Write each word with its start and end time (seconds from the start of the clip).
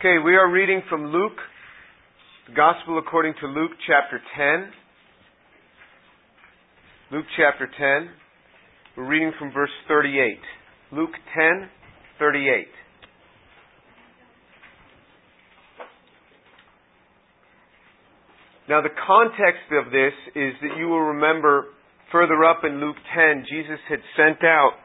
Okay, 0.00 0.16
we 0.24 0.34
are 0.34 0.50
reading 0.50 0.80
from 0.88 1.08
Luke, 1.08 1.36
the 2.48 2.54
Gospel 2.54 2.98
according 2.98 3.34
to 3.42 3.46
Luke 3.46 3.72
chapter 3.86 4.18
10. 4.34 4.72
Luke 7.12 7.26
chapter 7.36 7.66
10. 7.66 8.08
We're 8.96 9.06
reading 9.06 9.32
from 9.38 9.52
verse 9.52 9.68
38. 9.88 10.38
Luke 10.92 11.10
10, 11.36 11.68
38. 12.18 12.66
Now, 18.70 18.80
the 18.80 18.88
context 19.06 19.68
of 19.70 19.92
this 19.92 20.14
is 20.34 20.54
that 20.62 20.78
you 20.78 20.88
will 20.88 21.12
remember 21.12 21.66
further 22.10 22.42
up 22.42 22.62
in 22.64 22.80
Luke 22.80 22.96
10, 23.14 23.44
Jesus 23.46 23.78
had 23.86 24.00
sent 24.16 24.42
out 24.44 24.76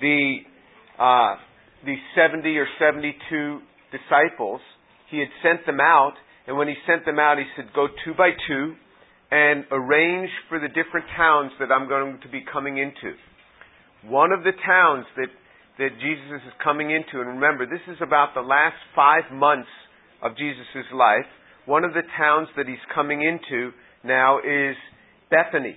the, 0.00 0.36
uh, 1.00 1.34
the 1.84 1.96
70 2.14 2.56
or 2.58 2.68
72 2.78 3.58
disciples, 3.92 4.60
he 5.10 5.18
had 5.18 5.28
sent 5.42 5.66
them 5.66 5.78
out, 5.80 6.14
and 6.46 6.56
when 6.56 6.66
he 6.66 6.74
sent 6.86 7.04
them 7.04 7.18
out, 7.18 7.38
he 7.38 7.44
said, 7.54 7.72
Go 7.74 7.86
two 8.04 8.14
by 8.16 8.30
two 8.48 8.74
and 9.30 9.64
arrange 9.70 10.28
for 10.48 10.60
the 10.60 10.68
different 10.68 11.06
towns 11.16 11.52
that 11.60 11.72
I'm 11.72 11.88
going 11.88 12.20
to 12.22 12.28
be 12.28 12.44
coming 12.52 12.76
into. 12.76 13.16
One 14.04 14.32
of 14.32 14.44
the 14.44 14.52
towns 14.52 15.06
that, 15.16 15.32
that 15.78 15.96
Jesus 16.00 16.44
is 16.44 16.52
coming 16.62 16.90
into, 16.90 17.20
and 17.20 17.40
remember, 17.40 17.64
this 17.64 17.80
is 17.88 17.96
about 18.02 18.34
the 18.34 18.42
last 18.42 18.76
five 18.94 19.32
months 19.32 19.72
of 20.22 20.36
Jesus' 20.36 20.84
life. 20.92 21.24
One 21.64 21.84
of 21.84 21.94
the 21.94 22.02
towns 22.18 22.48
that 22.56 22.66
he's 22.66 22.82
coming 22.94 23.22
into 23.22 23.70
now 24.04 24.38
is 24.38 24.76
Bethany. 25.30 25.76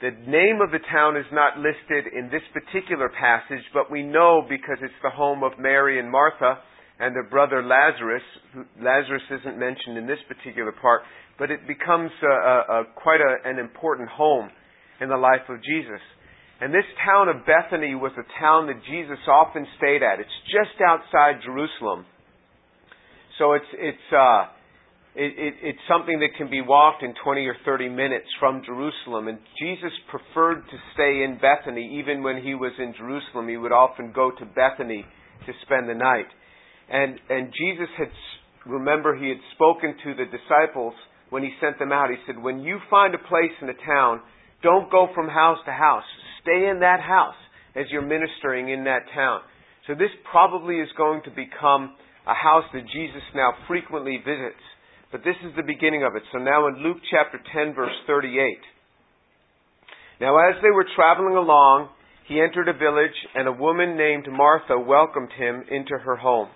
The 0.00 0.16
name 0.26 0.58
of 0.64 0.72
the 0.72 0.82
town 0.90 1.16
is 1.16 1.26
not 1.30 1.58
listed 1.58 2.12
in 2.12 2.30
this 2.30 2.42
particular 2.56 3.08
passage, 3.08 3.62
but 3.74 3.90
we 3.90 4.02
know 4.02 4.42
because 4.48 4.78
it's 4.80 5.02
the 5.02 5.10
home 5.10 5.44
of 5.44 5.58
Mary 5.58 6.00
and 6.00 6.10
Martha 6.10 6.58
and 7.02 7.16
their 7.16 7.26
brother 7.26 7.62
Lazarus. 7.66 8.22
Lazarus 8.78 9.26
isn't 9.28 9.58
mentioned 9.58 9.98
in 9.98 10.06
this 10.06 10.22
particular 10.28 10.70
part, 10.70 11.02
but 11.36 11.50
it 11.50 11.66
becomes 11.66 12.12
a, 12.22 12.26
a, 12.26 12.56
a 12.78 12.84
quite 12.94 13.18
an 13.44 13.58
important 13.58 14.08
home 14.08 14.48
in 15.00 15.08
the 15.08 15.16
life 15.16 15.42
of 15.48 15.58
Jesus. 15.64 16.00
And 16.60 16.72
this 16.72 16.86
town 17.04 17.26
of 17.26 17.42
Bethany 17.42 17.96
was 17.96 18.12
a 18.14 18.22
town 18.38 18.68
that 18.68 18.78
Jesus 18.86 19.18
often 19.26 19.66
stayed 19.78 20.04
at. 20.06 20.20
It's 20.20 20.38
just 20.46 20.78
outside 20.78 21.42
Jerusalem. 21.44 22.06
So 23.36 23.54
it's, 23.54 23.72
it's, 23.74 24.08
uh, 24.14 24.46
it, 25.18 25.34
it, 25.34 25.54
it's 25.60 25.84
something 25.90 26.20
that 26.20 26.38
can 26.38 26.48
be 26.48 26.60
walked 26.60 27.02
in 27.02 27.14
20 27.24 27.46
or 27.48 27.56
30 27.64 27.88
minutes 27.88 28.30
from 28.38 28.62
Jerusalem. 28.64 29.26
And 29.26 29.38
Jesus 29.58 29.90
preferred 30.06 30.62
to 30.70 30.76
stay 30.94 31.26
in 31.26 31.40
Bethany. 31.42 31.98
Even 31.98 32.22
when 32.22 32.40
he 32.40 32.54
was 32.54 32.70
in 32.78 32.94
Jerusalem, 32.96 33.48
he 33.48 33.56
would 33.56 33.72
often 33.72 34.12
go 34.14 34.30
to 34.30 34.46
Bethany 34.46 35.04
to 35.46 35.52
spend 35.66 35.88
the 35.88 35.98
night. 35.98 36.30
And, 36.90 37.18
and 37.28 37.52
Jesus 37.52 37.88
had, 37.98 38.08
remember, 38.66 39.16
he 39.16 39.28
had 39.28 39.40
spoken 39.54 39.94
to 40.04 40.14
the 40.14 40.26
disciples 40.26 40.94
when 41.30 41.42
he 41.42 41.50
sent 41.60 41.78
them 41.78 41.92
out. 41.92 42.10
He 42.10 42.16
said, 42.26 42.42
When 42.42 42.60
you 42.60 42.78
find 42.90 43.14
a 43.14 43.18
place 43.18 43.54
in 43.60 43.68
a 43.68 43.78
town, 43.86 44.20
don't 44.62 44.90
go 44.90 45.08
from 45.14 45.28
house 45.28 45.58
to 45.66 45.72
house. 45.72 46.04
Stay 46.42 46.68
in 46.68 46.80
that 46.80 47.00
house 47.00 47.38
as 47.74 47.86
you're 47.90 48.06
ministering 48.06 48.68
in 48.68 48.84
that 48.84 49.02
town. 49.14 49.40
So 49.86 49.94
this 49.94 50.10
probably 50.30 50.76
is 50.76 50.88
going 50.96 51.22
to 51.24 51.30
become 51.30 51.96
a 52.26 52.34
house 52.34 52.64
that 52.72 52.86
Jesus 52.92 53.22
now 53.34 53.54
frequently 53.66 54.18
visits. 54.18 54.62
But 55.10 55.22
this 55.24 55.36
is 55.44 55.52
the 55.56 55.66
beginning 55.66 56.04
of 56.04 56.14
it. 56.14 56.22
So 56.32 56.38
now 56.38 56.68
in 56.68 56.82
Luke 56.82 56.98
chapter 57.10 57.40
10 57.52 57.74
verse 57.74 57.96
38. 58.06 58.30
Now 60.20 60.38
as 60.38 60.54
they 60.62 60.70
were 60.70 60.86
traveling 60.94 61.36
along, 61.36 61.88
he 62.28 62.40
entered 62.40 62.68
a 62.68 62.78
village 62.78 63.16
and 63.34 63.48
a 63.48 63.52
woman 63.52 63.96
named 63.96 64.26
Martha 64.30 64.78
welcomed 64.78 65.32
him 65.36 65.64
into 65.68 65.98
her 65.98 66.16
home. 66.16 66.48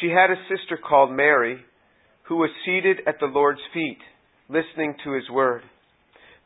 She 0.00 0.08
had 0.08 0.30
a 0.30 0.42
sister 0.48 0.76
called 0.76 1.12
Mary 1.12 1.58
who 2.28 2.36
was 2.36 2.50
seated 2.64 3.00
at 3.06 3.16
the 3.20 3.26
Lord's 3.26 3.60
feet, 3.72 3.98
listening 4.48 4.94
to 5.04 5.12
his 5.12 5.28
word. 5.30 5.62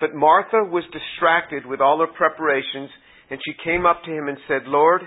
But 0.01 0.15
Martha 0.15 0.65
was 0.65 0.85
distracted 0.93 1.67
with 1.67 1.81
all 1.81 1.99
her 2.01 2.07
preparations, 2.07 2.91
and 3.31 3.41
she 3.45 3.65
came 3.65 3.87
up 3.87 4.03
to 4.05 4.11
him 4.11 4.29
and 4.29 4.39
said, 4.47 4.63
Lord, 4.67 5.03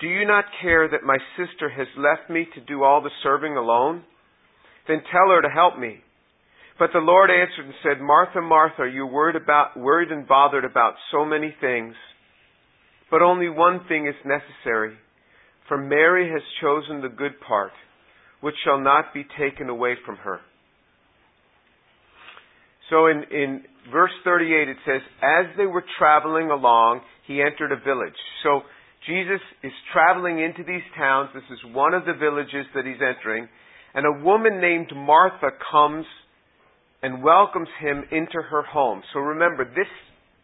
do 0.00 0.06
you 0.06 0.26
not 0.26 0.44
care 0.60 0.88
that 0.88 1.04
my 1.04 1.16
sister 1.36 1.70
has 1.70 1.86
left 1.96 2.30
me 2.30 2.46
to 2.54 2.60
do 2.60 2.82
all 2.82 3.02
the 3.02 3.10
serving 3.22 3.56
alone? 3.56 4.04
Then 4.88 5.00
tell 5.10 5.30
her 5.30 5.42
to 5.42 5.48
help 5.48 5.78
me. 5.78 6.00
But 6.78 6.90
the 6.92 7.00
Lord 7.00 7.30
answered 7.30 7.64
and 7.64 7.74
said, 7.82 8.02
Martha, 8.02 8.42
Martha, 8.42 8.90
you're 8.92 9.06
worried, 9.10 9.36
about, 9.36 9.76
worried 9.78 10.10
and 10.10 10.28
bothered 10.28 10.64
about 10.64 10.94
so 11.10 11.24
many 11.24 11.54
things, 11.60 11.94
but 13.10 13.22
only 13.22 13.48
one 13.48 13.80
thing 13.88 14.06
is 14.06 14.14
necessary. 14.24 14.96
For 15.68 15.78
Mary 15.78 16.30
has 16.30 16.42
chosen 16.60 17.00
the 17.00 17.08
good 17.08 17.40
part, 17.46 17.72
which 18.40 18.54
shall 18.64 18.80
not 18.80 19.12
be 19.12 19.24
taken 19.38 19.68
away 19.68 19.94
from 20.04 20.16
her. 20.16 20.40
So 22.90 23.06
in, 23.06 23.24
in 23.32 23.62
verse 23.90 24.12
38 24.24 24.68
it 24.68 24.76
says, 24.86 25.00
As 25.22 25.56
they 25.56 25.66
were 25.66 25.84
traveling 25.98 26.50
along, 26.50 27.00
he 27.26 27.42
entered 27.42 27.72
a 27.72 27.84
village. 27.84 28.14
So 28.42 28.62
Jesus 29.06 29.40
is 29.62 29.72
traveling 29.92 30.38
into 30.38 30.62
these 30.64 30.84
towns. 30.96 31.30
This 31.34 31.46
is 31.50 31.74
one 31.74 31.94
of 31.94 32.04
the 32.04 32.14
villages 32.14 32.66
that 32.74 32.84
he's 32.84 33.02
entering. 33.02 33.48
And 33.94 34.06
a 34.06 34.24
woman 34.24 34.60
named 34.60 34.90
Martha 34.94 35.50
comes 35.70 36.06
and 37.02 37.22
welcomes 37.22 37.68
him 37.80 38.04
into 38.10 38.42
her 38.50 38.62
home. 38.62 39.02
So 39.12 39.20
remember, 39.20 39.64
this, 39.64 39.90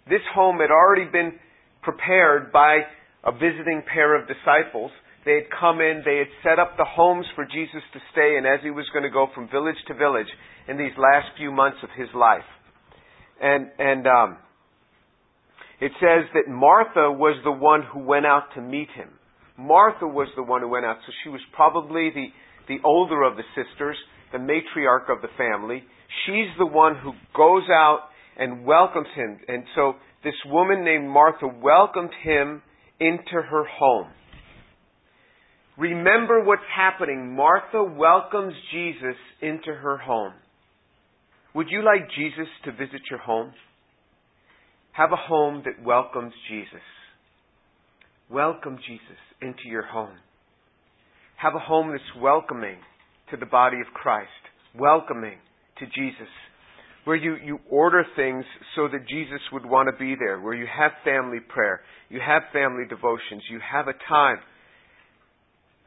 this 0.09 0.23
home 0.35 0.59
had 0.59 0.71
already 0.71 1.11
been 1.11 1.39
prepared 1.83 2.53
by 2.53 2.81
a 3.25 3.33
visiting 3.33 3.83
pair 3.93 4.15
of 4.15 4.29
disciples. 4.29 4.91
They 5.25 5.35
had 5.35 5.49
come 5.59 5.81
in, 5.81 6.03
they 6.05 6.19
had 6.19 6.33
set 6.43 6.59
up 6.59 6.77
the 6.77 6.85
homes 6.85 7.27
for 7.37 7.45
Jesus 7.45 7.83
to 7.93 8.01
stay 8.11 8.37
in 8.37 8.45
as 8.45 8.59
he 8.63 8.71
was 8.71 8.87
going 8.93 9.05
to 9.05 9.11
go 9.11 9.29
from 9.35 9.49
village 9.49 9.79
to 9.87 9.95
village 9.95 10.27
in 10.69 10.77
these 10.77 10.97
last 10.99 11.29
few 11.39 11.53
months 11.53 11.79
of 11.83 11.91
his 11.97 12.09
life. 12.15 12.47
And, 13.41 13.71
and 13.79 14.07
um, 14.07 14.39
it 15.81 15.93
says 16.01 16.27
that 16.35 16.51
Martha 16.51 17.11
was 17.11 17.41
the 17.45 17.53
one 17.53 17.83
who 17.93 18.01
went 18.01 18.27
out 18.27 18.55
to 18.55 18.61
meet 18.61 18.89
him. 18.95 19.11
Martha 19.57 20.07
was 20.07 20.29
the 20.37 20.43
one 20.43 20.61
who 20.61 20.69
went 20.69 20.87
out, 20.87 20.97
so 21.07 21.13
she 21.23 21.29
was 21.29 21.41
probably 21.53 22.11
the, 22.11 22.27
the 22.69 22.79
older 22.85 23.23
of 23.23 23.37
the 23.37 23.45
sisters, 23.55 23.97
the 24.33 24.39
matriarch 24.39 25.09
of 25.09 25.23
the 25.23 25.29
family. 25.37 25.85
She's 26.27 26.51
the 26.59 26.67
one 26.67 26.97
who 26.97 27.13
goes 27.37 27.69
out 27.71 28.09
and 28.37 28.65
welcomes 28.65 29.09
him. 29.15 29.39
And 29.47 29.65
so 29.75 29.95
this 30.25 30.35
woman 30.47 30.85
named 30.85 31.09
Martha 31.09 31.47
welcomed 31.47 32.11
him 32.23 32.63
into 32.99 33.43
her 33.43 33.65
home. 33.79 34.09
Remember 35.79 36.45
what's 36.45 36.63
happening. 36.75 37.35
Martha 37.35 37.83
welcomes 37.83 38.55
Jesus 38.73 39.17
into 39.41 39.73
her 39.73 39.97
home. 39.97 40.35
Would 41.55 41.69
you 41.71 41.83
like 41.83 42.11
Jesus 42.17 42.49
to 42.65 42.73
visit 42.73 43.03
your 43.11 43.21
home? 43.21 43.53
Have 44.93 45.13
a 45.13 45.17
home 45.17 45.63
that 45.65 45.85
welcomes 45.85 46.33
Jesus. 46.51 46.83
Welcome 48.31 48.77
Jesus 48.87 49.19
into 49.41 49.67
your 49.67 49.87
home. 49.87 50.17
Have 51.37 51.55
a 51.55 51.59
home 51.59 51.91
that's 51.91 52.23
welcoming 52.23 52.77
to 53.31 53.37
the 53.37 53.47
body 53.47 53.79
of 53.81 53.93
Christ, 53.95 54.29
welcoming 54.79 55.39
to 55.79 55.87
Jesus, 55.87 56.29
where 57.05 57.17
you, 57.17 57.37
you 57.43 57.59
order 57.71 58.05
things 58.15 58.45
so 58.77 58.89
that 58.89 59.09
Jesus 59.09 59.41
would 59.53 59.65
want 59.65 59.89
to 59.91 59.99
be 59.99 60.15
there, 60.19 60.41
where 60.41 60.55
you 60.55 60.67
have 60.67 60.93
family 61.05 61.41
prayer, 61.41 61.81
you 62.11 62.21
have 62.25 62.43
family 62.53 62.85
devotions, 62.89 63.43
you 63.51 63.59
have 63.61 63.89
a 63.89 63.97
time 64.09 64.37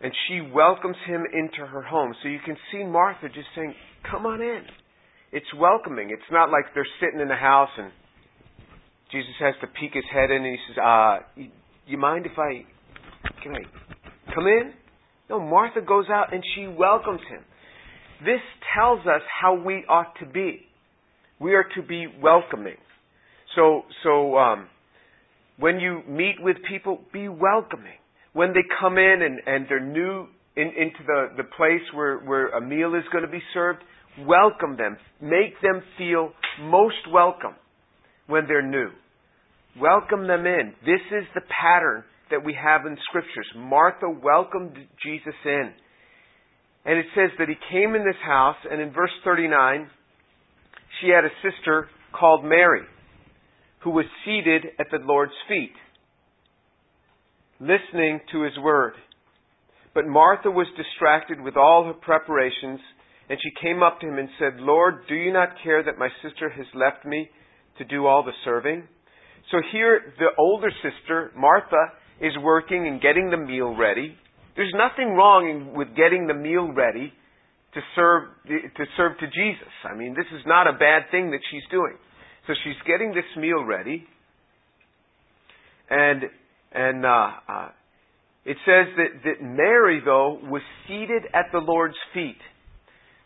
and 0.01 0.11
she 0.27 0.41
welcomes 0.53 0.97
him 1.07 1.23
into 1.33 1.65
her 1.65 1.81
home. 1.81 2.13
So 2.21 2.29
you 2.29 2.39
can 2.45 2.57
see 2.71 2.83
Martha 2.83 3.27
just 3.27 3.47
saying, 3.55 3.73
Come 4.09 4.25
on 4.25 4.41
in. 4.41 4.61
It's 5.31 5.51
welcoming. 5.57 6.09
It's 6.11 6.31
not 6.31 6.49
like 6.49 6.65
they're 6.73 6.87
sitting 7.01 7.19
in 7.19 7.27
the 7.27 7.35
house 7.35 7.69
and 7.77 7.91
Jesus 9.11 9.33
has 9.39 9.55
to 9.61 9.67
peek 9.67 9.91
his 9.93 10.03
head 10.11 10.31
in 10.31 10.43
and 10.43 10.45
he 10.45 10.57
says, 10.67 10.77
uh, 10.83 11.17
you, 11.35 11.49
you 11.87 11.97
mind 11.97 12.25
if 12.25 12.37
I, 12.37 12.65
can 13.43 13.55
I 13.55 14.33
come 14.33 14.47
in? 14.47 14.73
No, 15.29 15.39
Martha 15.39 15.81
goes 15.81 16.05
out 16.09 16.33
and 16.33 16.43
she 16.55 16.67
welcomes 16.67 17.21
him. 17.29 17.43
This 18.23 18.41
tells 18.75 18.99
us 19.01 19.21
how 19.41 19.55
we 19.55 19.83
ought 19.89 20.13
to 20.19 20.25
be. 20.25 20.61
We 21.39 21.53
are 21.55 21.65
to 21.75 21.81
be 21.81 22.07
welcoming. 22.21 22.77
So, 23.55 23.83
so, 24.03 24.37
um, 24.37 24.67
when 25.57 25.79
you 25.79 26.01
meet 26.07 26.35
with 26.39 26.57
people, 26.69 27.01
be 27.13 27.27
welcoming 27.27 27.99
when 28.35 28.49
they 28.49 28.67
come 28.81 28.97
in 28.97 29.21
and, 29.21 29.39
and 29.47 29.65
they're 29.69 29.79
new 29.79 30.27
in, 30.57 30.67
into 30.67 30.99
the, 31.07 31.27
the 31.37 31.43
place 31.55 31.81
where, 31.93 32.19
where 32.19 32.49
a 32.49 32.59
meal 32.59 32.93
is 32.93 33.03
going 33.09 33.23
to 33.23 33.31
be 33.31 33.41
served, 33.53 33.79
welcome 34.27 34.75
them. 34.75 34.97
Make 35.21 35.61
them 35.63 35.81
feel 35.97 36.33
most 36.59 37.07
welcome 37.13 37.55
when 38.27 38.43
they're 38.45 38.61
new. 38.61 38.89
Welcome 39.79 40.27
them 40.27 40.45
in. 40.45 40.73
This 40.81 40.99
is 41.17 41.23
the 41.33 41.41
pattern 41.47 42.03
that 42.29 42.43
we 42.43 42.53
have 42.61 42.85
in 42.85 42.97
scriptures. 43.07 43.47
Martha 43.55 44.09
welcomed 44.09 44.75
Jesus 45.01 45.35
in. 45.45 45.71
And 46.83 46.99
it 46.99 47.05
says 47.15 47.31
that 47.39 47.47
he 47.47 47.55
came 47.71 47.95
in 47.95 48.03
this 48.03 48.19
house, 48.21 48.57
and 48.69 48.81
in 48.81 48.91
verse 48.91 49.15
39, 49.23 49.87
she 50.99 51.07
had 51.07 51.23
a 51.23 51.31
sister 51.41 51.87
called 52.11 52.43
Mary, 52.43 52.83
who 53.83 53.91
was 53.91 54.05
seated 54.25 54.65
at 54.77 54.87
the 54.91 54.99
Lord's 55.05 55.31
feet 55.47 55.71
listening 57.59 58.19
to 58.31 58.43
his 58.43 58.57
word. 58.61 58.93
But 59.93 60.07
Martha 60.07 60.51
was 60.51 60.67
distracted 60.75 61.39
with 61.39 61.55
all 61.55 61.85
her 61.85 61.93
preparations, 61.93 62.79
and 63.29 63.39
she 63.41 63.49
came 63.61 63.81
up 63.81 63.99
to 64.01 64.07
him 64.07 64.17
and 64.17 64.29
said, 64.37 64.59
Lord, 64.59 65.07
do 65.07 65.15
you 65.15 65.31
not 65.31 65.49
care 65.63 65.83
that 65.83 65.97
my 65.97 66.09
sister 66.21 66.49
has 66.49 66.65
left 66.75 67.05
me 67.05 67.29
to 67.77 67.85
do 67.85 68.05
all 68.05 68.23
the 68.23 68.33
serving? 68.43 68.83
So 69.51 69.57
here, 69.71 70.13
the 70.19 70.31
older 70.37 70.69
sister, 70.83 71.31
Martha, 71.37 71.93
is 72.19 72.33
working 72.41 72.87
and 72.87 73.01
getting 73.01 73.29
the 73.29 73.37
meal 73.37 73.75
ready. 73.75 74.15
There's 74.55 74.73
nothing 74.75 75.13
wrong 75.13 75.73
with 75.75 75.89
getting 75.95 76.27
the 76.27 76.33
meal 76.33 76.71
ready 76.71 77.13
to 77.73 77.81
serve 77.95 78.23
to 78.47 78.85
serve 78.95 79.17
to 79.19 79.27
Jesus. 79.27 79.73
I 79.83 79.95
mean, 79.95 80.15
this 80.15 80.27
is 80.33 80.41
not 80.47 80.67
a 80.67 80.73
bad 80.73 81.11
thing 81.11 81.31
that 81.31 81.41
she's 81.51 81.63
doing. 81.69 81.95
So 82.47 82.53
she's 82.63 82.79
getting 82.87 83.09
this 83.09 83.25
meal 83.37 83.63
ready, 83.65 84.05
and 85.89 86.23
and 86.75 87.05
uh, 87.05 87.31
uh, 87.47 87.69
it 88.45 88.57
says 88.65 88.93
that, 88.97 89.23
that 89.23 89.41
Mary, 89.41 90.01
though, 90.03 90.39
was 90.43 90.61
seated 90.87 91.23
at 91.33 91.45
the 91.51 91.59
Lord's 91.59 91.97
feet. 92.13 92.37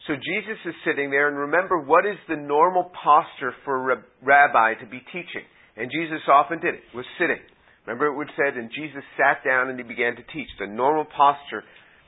So 0.07 0.13
Jesus 0.16 0.57
is 0.66 0.75
sitting 0.86 1.10
there, 1.10 1.28
and 1.28 1.38
remember, 1.38 1.80
what 1.80 2.06
is 2.06 2.16
the 2.30 2.38
normal 2.38 2.92
posture 3.04 3.54
for 3.66 3.92
a 3.92 4.04
rabbi 4.24 4.75
to 4.75 4.86
be 4.86 5.00
teaching? 5.12 5.44
And 5.75 5.92
Jesus 5.92 6.22
often 6.31 6.60
did 6.60 6.75
it, 6.75 6.81
was 6.96 7.06
sitting. 7.19 7.40
Remember 7.86 8.07
it 8.07 8.18
would 8.18 8.30
said, 8.38 8.57
and 8.57 8.69
Jesus 8.69 9.04
sat 9.18 9.44
down 9.44 9.69
and 9.69 9.78
he 9.78 9.84
began 9.84 10.16
to 10.16 10.24
teach. 10.34 10.48
The 10.60 10.68
normal 10.68 11.06
posture 11.06 11.63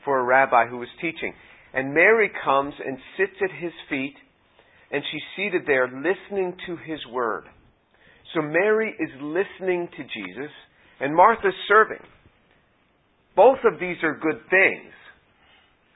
for 0.06 0.20
a 0.20 0.24
rabbi 0.24 0.68
who 0.68 0.78
was 0.78 0.90
teaching. 1.02 1.34
And 1.74 1.94
Mary 1.94 2.30
comes 2.44 2.74
and 2.86 2.98
sits 3.18 3.38
at 3.42 3.52
his 3.62 3.72
feet, 3.90 4.16
and 4.92 5.04
she's 5.12 5.22
seated 5.36 5.64
there 5.66 5.88
listening 5.88 6.56
to 6.68 6.76
his 6.78 7.00
word. 7.12 7.46
So 8.34 8.42
Mary 8.42 8.94
is 9.00 9.10
listening 9.22 9.90
to 9.98 10.04
Jesus, 10.04 10.52
and 11.01 11.15
Martha's 11.15 11.53
serving. 11.68 12.03
Both 13.36 13.59
of 13.65 13.80
these 13.80 13.98
are 14.03 14.13
good 14.13 14.42
things. 14.50 14.94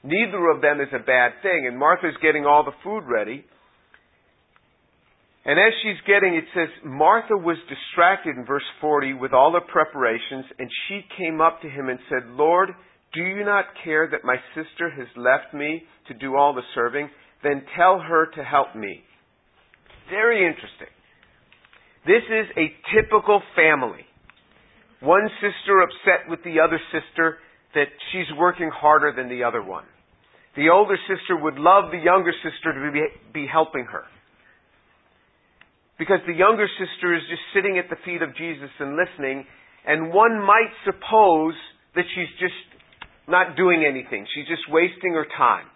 Neither 0.02 0.50
of 0.50 0.60
them 0.62 0.80
is 0.80 0.88
a 0.92 1.04
bad 1.04 1.32
thing. 1.42 1.66
And 1.66 1.78
Martha's 1.78 2.16
getting 2.20 2.44
all 2.44 2.64
the 2.64 2.76
food 2.82 3.04
ready. 3.06 3.44
And 5.44 5.60
as 5.60 5.72
she's 5.82 6.00
getting, 6.06 6.34
it 6.34 6.44
says, 6.54 6.68
Martha 6.84 7.36
was 7.36 7.56
distracted 7.68 8.36
in 8.36 8.44
verse 8.44 8.66
40 8.80 9.14
with 9.14 9.32
all 9.32 9.52
the 9.52 9.60
preparations, 9.60 10.44
and 10.58 10.68
she 10.88 11.02
came 11.16 11.40
up 11.40 11.62
to 11.62 11.68
him 11.68 11.88
and 11.88 12.00
said, 12.08 12.28
Lord, 12.30 12.70
do 13.14 13.22
you 13.22 13.44
not 13.44 13.66
care 13.84 14.08
that 14.10 14.24
my 14.24 14.36
sister 14.56 14.90
has 14.90 15.06
left 15.16 15.54
me 15.54 15.84
to 16.08 16.14
do 16.14 16.34
all 16.34 16.52
the 16.52 16.66
serving? 16.74 17.08
Then 17.44 17.62
tell 17.76 18.00
her 18.00 18.26
to 18.34 18.42
help 18.42 18.74
me. 18.74 19.02
Very 20.10 20.44
interesting. 20.44 20.90
This 22.06 22.22
is 22.26 22.46
a 22.56 22.74
typical 22.94 23.40
family 23.54 24.05
one 25.06 25.30
sister 25.38 25.80
upset 25.80 26.28
with 26.28 26.42
the 26.42 26.58
other 26.58 26.80
sister 26.90 27.38
that 27.74 27.86
she's 28.10 28.26
working 28.36 28.70
harder 28.74 29.14
than 29.14 29.28
the 29.28 29.44
other 29.44 29.62
one. 29.62 29.84
The 30.56 30.70
older 30.70 30.96
sister 31.06 31.36
would 31.36 31.58
love 31.58 31.92
the 31.92 32.02
younger 32.02 32.32
sister 32.42 32.72
to 32.74 32.90
be, 32.90 33.04
be 33.32 33.46
helping 33.46 33.84
her. 33.84 34.04
Because 35.98 36.20
the 36.26 36.34
younger 36.34 36.66
sister 36.76 37.14
is 37.14 37.22
just 37.30 37.44
sitting 37.54 37.78
at 37.78 37.88
the 37.88 37.96
feet 38.04 38.20
of 38.20 38.34
Jesus 38.36 38.72
and 38.80 38.96
listening, 38.96 39.46
and 39.86 40.12
one 40.12 40.40
might 40.40 40.72
suppose 40.84 41.54
that 41.94 42.04
she's 42.12 42.32
just 42.40 42.56
not 43.28 43.56
doing 43.56 43.84
anything. 43.84 44.26
She's 44.34 44.48
just 44.48 44.64
wasting 44.68 45.12
her 45.12 45.26
time. 45.36 45.66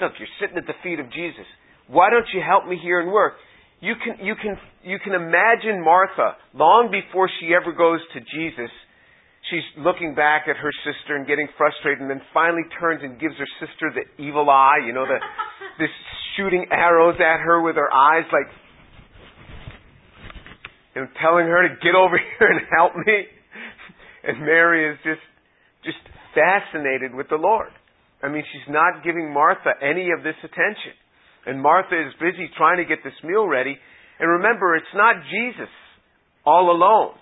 Look, 0.00 0.12
you're 0.18 0.36
sitting 0.38 0.58
at 0.58 0.66
the 0.66 0.78
feet 0.82 1.00
of 1.00 1.10
Jesus. 1.10 1.46
Why 1.86 2.10
don't 2.10 2.26
you 2.34 2.42
help 2.44 2.66
me 2.66 2.78
here 2.82 3.00
and 3.00 3.10
work? 3.10 3.34
You 3.80 3.94
can, 4.02 4.26
you 4.26 4.34
can, 4.34 4.58
you 4.82 4.98
can 4.98 5.14
imagine 5.14 5.84
Martha, 5.84 6.34
long 6.54 6.90
before 6.90 7.30
she 7.38 7.54
ever 7.54 7.70
goes 7.70 8.00
to 8.12 8.20
Jesus, 8.20 8.70
she's 9.50 9.66
looking 9.78 10.14
back 10.14 10.50
at 10.50 10.56
her 10.56 10.72
sister 10.82 11.14
and 11.14 11.26
getting 11.26 11.46
frustrated 11.56 12.02
and 12.02 12.10
then 12.10 12.20
finally 12.34 12.66
turns 12.80 13.02
and 13.02 13.20
gives 13.20 13.34
her 13.38 13.46
sister 13.62 13.94
the 13.94 14.02
evil 14.22 14.50
eye, 14.50 14.82
you 14.84 14.92
know, 14.92 15.06
the, 15.06 15.18
this 15.78 15.94
shooting 16.36 16.66
arrows 16.70 17.16
at 17.22 17.38
her 17.38 17.62
with 17.62 17.76
her 17.76 17.92
eyes 17.92 18.26
like, 18.32 18.50
you 20.94 21.02
know, 21.02 21.08
telling 21.22 21.46
her 21.46 21.68
to 21.68 21.74
get 21.78 21.94
over 21.94 22.18
here 22.38 22.48
and 22.50 22.60
help 22.74 22.98
me. 23.06 23.30
And 24.26 24.40
Mary 24.40 24.90
is 24.90 24.98
just, 25.04 25.22
just 25.84 26.02
fascinated 26.34 27.14
with 27.14 27.28
the 27.30 27.38
Lord. 27.38 27.70
I 28.22 28.28
mean, 28.28 28.42
she's 28.50 28.66
not 28.68 29.04
giving 29.04 29.32
Martha 29.32 29.78
any 29.80 30.10
of 30.10 30.24
this 30.24 30.34
attention. 30.42 30.98
And 31.46 31.62
Martha 31.62 31.94
is 31.94 32.12
busy 32.20 32.50
trying 32.56 32.78
to 32.78 32.84
get 32.84 33.04
this 33.04 33.16
meal 33.22 33.46
ready. 33.46 33.76
And 34.18 34.28
remember, 34.42 34.76
it's 34.76 34.94
not 34.94 35.16
Jesus 35.30 35.70
all 36.44 36.70
alone. 36.70 37.14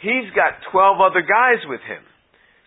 He's 0.00 0.32
got 0.34 0.64
12 0.72 1.00
other 1.00 1.20
guys 1.20 1.60
with 1.68 1.80
him. 1.84 2.00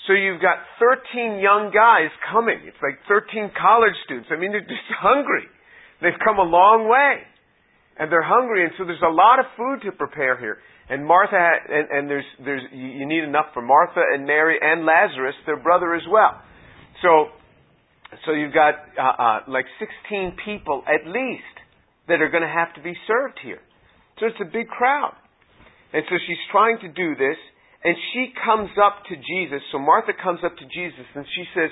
So 0.06 0.14
you've 0.14 0.42
got 0.42 0.60
13 0.80 1.40
young 1.40 1.72
guys 1.74 2.12
coming. 2.32 2.60
It's 2.68 2.80
like 2.84 3.00
13 3.08 3.52
college 3.56 3.96
students. 4.06 4.30
I 4.32 4.38
mean, 4.38 4.52
they're 4.52 4.68
just 4.68 4.90
hungry. 5.00 5.48
They've 6.02 6.20
come 6.24 6.38
a 6.38 6.48
long 6.48 6.88
way. 6.92 7.24
And 7.98 8.12
they're 8.12 8.26
hungry, 8.26 8.66
and 8.66 8.74
so 8.76 8.86
there's 8.86 9.06
a 9.06 9.14
lot 9.14 9.38
of 9.38 9.46
food 9.56 9.86
to 9.86 9.92
prepare 9.94 10.34
here. 10.34 10.58
And 10.90 11.06
Martha, 11.06 11.38
had, 11.38 11.70
and, 11.70 11.86
and 11.94 12.10
there's, 12.10 12.26
there's, 12.44 12.64
you 12.74 13.06
need 13.06 13.24
enough 13.24 13.54
for 13.54 13.62
Martha 13.62 14.02
and 14.02 14.26
Mary 14.26 14.58
and 14.60 14.84
Lazarus, 14.84 15.36
their 15.46 15.62
brother 15.62 15.94
as 15.94 16.02
well. 16.10 16.42
So 17.04 17.30
so 18.26 18.32
you've 18.32 18.54
got 18.54 18.76
uh, 18.98 19.02
uh, 19.02 19.40
like 19.48 19.66
16 19.80 20.38
people 20.46 20.84
at 20.88 21.08
least 21.08 21.56
that 22.08 22.22
are 22.22 22.30
going 22.30 22.44
to 22.44 22.52
have 22.52 22.74
to 22.76 22.82
be 22.82 22.94
served 23.08 23.40
here. 23.44 23.62
So 24.20 24.28
it's 24.28 24.42
a 24.42 24.52
big 24.52 24.68
crowd. 24.68 25.16
And 25.94 26.04
so 26.10 26.16
she's 26.28 26.42
trying 26.52 26.80
to 26.82 26.90
do 26.90 27.16
this, 27.16 27.38
and 27.84 27.96
she 28.14 28.34
comes 28.44 28.70
up 28.82 29.04
to 29.10 29.16
Jesus. 29.16 29.62
So 29.72 29.80
Martha 29.80 30.12
comes 30.12 30.40
up 30.44 30.58
to 30.58 30.66
Jesus, 30.66 31.06
and 31.16 31.26
she 31.36 31.46
says, 31.54 31.70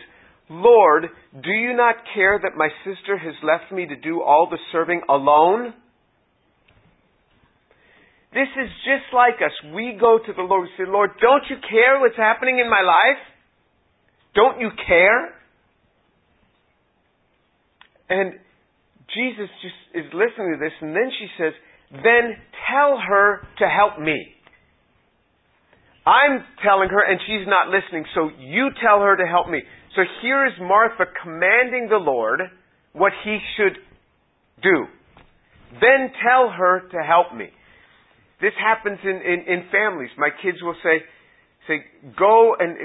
Lord, 0.50 1.08
do 1.34 1.52
you 1.52 1.76
not 1.76 1.96
care 2.14 2.40
that 2.42 2.58
my 2.58 2.70
sister 2.86 3.18
has 3.18 3.34
left 3.42 3.72
me 3.72 3.88
to 3.88 3.96
do 3.96 4.22
all 4.22 4.48
the 4.50 4.60
serving 4.72 5.02
alone? 5.10 5.74
This 8.34 8.48
is 8.56 8.70
just 8.88 9.12
like 9.14 9.42
us. 9.44 9.52
We 9.74 9.98
go 10.00 10.20
to 10.20 10.34
the 10.34 10.44
Lord 10.44 10.68
and 10.68 10.76
say, 10.78 10.90
Lord, 10.90 11.12
don't 11.20 11.44
you 11.50 11.58
care 11.68 12.00
what's 12.00 12.16
happening 12.16 12.60
in 12.60 12.70
my 12.70 12.82
life? 12.82 13.20
Don't 14.36 14.60
you 14.62 14.70
care? 14.88 15.41
And 18.12 18.36
Jesus 19.16 19.48
just 19.64 19.80
is 19.96 20.12
listening 20.12 20.52
to 20.52 20.60
this, 20.60 20.76
and 20.82 20.92
then 20.92 21.08
she 21.16 21.28
says, 21.40 21.54
Then 22.04 22.36
tell 22.68 23.00
her 23.00 23.40
to 23.60 23.66
help 23.72 24.04
me. 24.04 24.20
I'm 26.06 26.44
telling 26.60 26.90
her, 26.90 27.00
and 27.00 27.22
she's 27.24 27.48
not 27.48 27.72
listening, 27.72 28.04
so 28.14 28.30
you 28.38 28.68
tell 28.84 29.00
her 29.00 29.16
to 29.16 29.26
help 29.26 29.48
me. 29.48 29.62
So 29.96 30.02
here 30.22 30.46
is 30.46 30.54
Martha 30.60 31.06
commanding 31.24 31.88
the 31.90 32.04
Lord 32.04 32.42
what 32.92 33.14
he 33.24 33.38
should 33.56 33.78
do. 34.62 34.88
Then 35.80 36.12
tell 36.20 36.50
her 36.50 36.90
to 36.92 36.98
help 37.08 37.34
me. 37.34 37.48
This 38.42 38.54
happens 38.60 39.00
in, 39.04 39.22
in, 39.24 39.40
in 39.48 39.70
families. 39.72 40.10
My 40.18 40.30
kids 40.44 40.58
will 40.62 40.76
say, 40.84 41.00
say, 41.68 41.86
go 42.18 42.56
and 42.60 42.76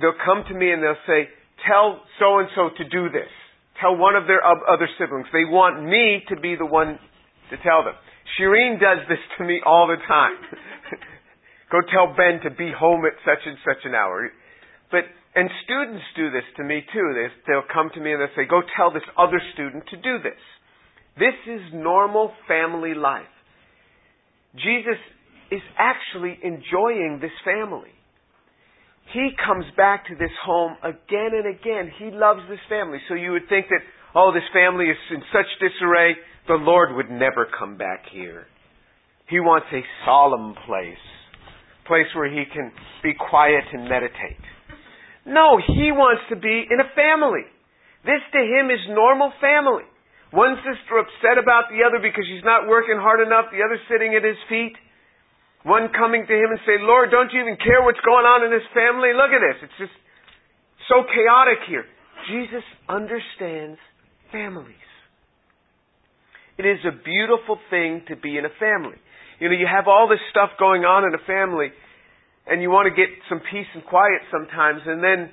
they'll 0.00 0.18
come 0.24 0.42
to 0.48 0.54
me 0.54 0.72
and 0.72 0.82
they'll 0.82 1.04
say, 1.06 1.28
tell 1.68 2.00
so 2.18 2.38
and 2.38 2.48
so 2.56 2.70
to 2.76 2.88
do 2.88 3.10
this 3.10 3.30
tell 3.80 3.96
one 3.96 4.16
of 4.16 4.26
their 4.26 4.44
other 4.44 4.88
siblings. 4.98 5.26
They 5.32 5.44
want 5.44 5.82
me 5.82 6.22
to 6.28 6.36
be 6.40 6.56
the 6.56 6.66
one 6.66 6.98
to 7.50 7.56
tell 7.62 7.84
them. 7.84 7.94
Shireen 8.36 8.80
does 8.80 9.06
this 9.08 9.22
to 9.38 9.44
me 9.44 9.60
all 9.64 9.86
the 9.88 10.00
time. 10.06 10.36
Go 11.72 11.80
tell 11.92 12.14
Ben 12.16 12.40
to 12.44 12.50
be 12.50 12.72
home 12.72 13.04
at 13.04 13.16
such 13.24 13.44
and 13.46 13.56
such 13.64 13.84
an 13.84 13.94
hour. 13.94 14.30
But 14.90 15.04
and 15.34 15.50
students 15.64 16.04
do 16.16 16.30
this 16.30 16.44
to 16.56 16.64
me 16.64 16.82
too. 16.92 17.12
They, 17.14 17.28
they'll 17.46 17.68
come 17.72 17.90
to 17.94 18.00
me 18.00 18.12
and 18.12 18.20
they'll 18.20 18.36
say, 18.36 18.48
"Go 18.48 18.62
tell 18.76 18.92
this 18.92 19.06
other 19.16 19.40
student 19.54 19.84
to 19.90 19.96
do 19.96 20.18
this." 20.22 20.40
This 21.18 21.36
is 21.46 21.60
normal 21.74 22.32
family 22.46 22.94
life. 22.94 23.28
Jesus 24.54 24.98
is 25.50 25.62
actually 25.78 26.38
enjoying 26.42 27.18
this 27.20 27.34
family. 27.44 27.92
He 29.12 29.30
comes 29.44 29.64
back 29.76 30.06
to 30.08 30.14
this 30.14 30.34
home 30.44 30.76
again 30.82 31.32
and 31.32 31.46
again. 31.48 31.90
He 31.98 32.10
loves 32.12 32.40
this 32.48 32.60
family. 32.68 32.98
So 33.08 33.14
you 33.14 33.32
would 33.32 33.48
think 33.48 33.66
that, 33.68 33.80
oh, 34.14 34.32
this 34.32 34.44
family 34.52 34.86
is 34.86 34.96
in 35.10 35.22
such 35.32 35.48
disarray, 35.60 36.14
the 36.46 36.60
Lord 36.60 36.96
would 36.96 37.10
never 37.10 37.46
come 37.58 37.76
back 37.76 38.04
here. 38.12 38.46
He 39.28 39.40
wants 39.40 39.66
a 39.72 39.84
solemn 40.04 40.54
place, 40.66 41.04
place 41.86 42.08
where 42.16 42.30
he 42.30 42.44
can 42.52 42.72
be 43.02 43.12
quiet 43.12 43.64
and 43.72 43.88
meditate. 43.88 44.40
No, 45.28 45.60
he 45.60 45.92
wants 45.92 46.24
to 46.32 46.36
be 46.36 46.64
in 46.64 46.80
a 46.80 46.88
family. 46.96 47.44
This 48.04 48.24
to 48.32 48.40
him 48.40 48.72
is 48.72 48.80
normal 48.88 49.32
family. 49.40 49.84
One 50.32 50.56
sister 50.60 51.00
upset 51.00 51.36
about 51.36 51.68
the 51.68 51.84
other 51.84 52.00
because 52.00 52.24
she's 52.28 52.44
not 52.44 52.68
working 52.68 52.96
hard 52.96 53.20
enough, 53.20 53.52
the 53.52 53.64
other 53.64 53.80
sitting 53.88 54.16
at 54.16 54.24
his 54.24 54.40
feet. 54.48 54.76
One 55.68 55.92
coming 55.92 56.24
to 56.24 56.32
him 56.32 56.48
and 56.48 56.60
say, 56.64 56.80
Lord, 56.80 57.12
don't 57.12 57.28
you 57.28 57.44
even 57.44 57.60
care 57.60 57.84
what's 57.84 58.00
going 58.00 58.24
on 58.24 58.40
in 58.40 58.50
this 58.50 58.64
family? 58.72 59.12
Look 59.12 59.36
at 59.36 59.44
this. 59.44 59.68
It's 59.68 59.78
just 59.78 59.96
so 60.88 61.04
chaotic 61.04 61.60
here. 61.68 61.84
Jesus 62.32 62.64
understands 62.88 63.76
families. 64.32 64.88
It 66.56 66.64
is 66.64 66.80
a 66.88 66.96
beautiful 66.96 67.60
thing 67.68 68.02
to 68.08 68.16
be 68.16 68.40
in 68.40 68.48
a 68.48 68.54
family. 68.56 68.96
You 69.38 69.52
know, 69.52 69.54
you 69.60 69.68
have 69.68 69.86
all 69.86 70.08
this 70.08 70.24
stuff 70.32 70.56
going 70.58 70.82
on 70.88 71.04
in 71.04 71.12
a 71.12 71.22
family, 71.28 71.68
and 72.48 72.64
you 72.64 72.72
want 72.72 72.88
to 72.88 72.94
get 72.96 73.12
some 73.28 73.38
peace 73.52 73.68
and 73.76 73.84
quiet 73.84 74.24
sometimes, 74.32 74.80
and 74.88 75.04
then 75.04 75.30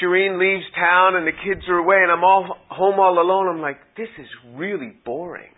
Shireen 0.00 0.40
leaves 0.40 0.64
town 0.74 1.14
and 1.14 1.26
the 1.26 1.36
kids 1.44 1.62
are 1.68 1.78
away 1.78 2.00
and 2.02 2.10
I'm 2.10 2.24
all 2.24 2.56
home 2.68 2.98
all 2.98 3.20
alone. 3.20 3.48
I'm 3.48 3.60
like, 3.60 3.78
this 3.96 4.08
is 4.18 4.26
really 4.56 4.92
boring. 5.04 5.52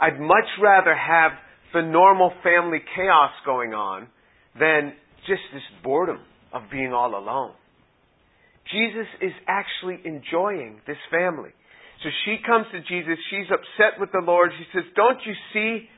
I'd 0.00 0.18
much 0.18 0.48
rather 0.60 0.94
have 0.96 1.32
the 1.72 1.82
normal 1.82 2.32
family 2.42 2.78
chaos 2.96 3.32
going 3.44 3.72
on 3.74 4.08
than 4.58 4.92
just 5.26 5.42
this 5.52 5.62
boredom 5.82 6.18
of 6.52 6.62
being 6.70 6.92
all 6.92 7.16
alone. 7.16 7.52
Jesus 8.72 9.06
is 9.20 9.32
actually 9.48 9.98
enjoying 10.04 10.80
this 10.86 10.98
family. 11.10 11.50
So 12.02 12.08
she 12.24 12.36
comes 12.46 12.66
to 12.72 12.80
Jesus. 12.80 13.18
She's 13.30 13.50
upset 13.50 14.00
with 14.00 14.10
the 14.12 14.22
Lord. 14.24 14.50
She 14.58 14.64
says, 14.72 14.84
Don't 14.96 15.18
you 15.26 15.34
see 15.52 15.88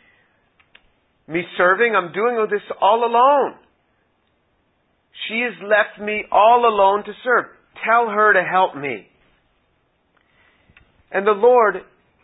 me 1.32 1.42
serving? 1.56 1.94
I'm 1.94 2.12
doing 2.12 2.36
all 2.36 2.48
this 2.50 2.64
all 2.80 3.04
alone. 3.04 3.54
She 5.28 5.40
has 5.40 5.54
left 5.62 6.00
me 6.00 6.24
all 6.32 6.66
alone 6.66 7.04
to 7.04 7.12
serve. 7.22 7.46
Tell 7.84 8.08
her 8.08 8.32
to 8.32 8.42
help 8.42 8.76
me. 8.76 9.06
And 11.12 11.26
the 11.26 11.32
Lord, 11.32 11.76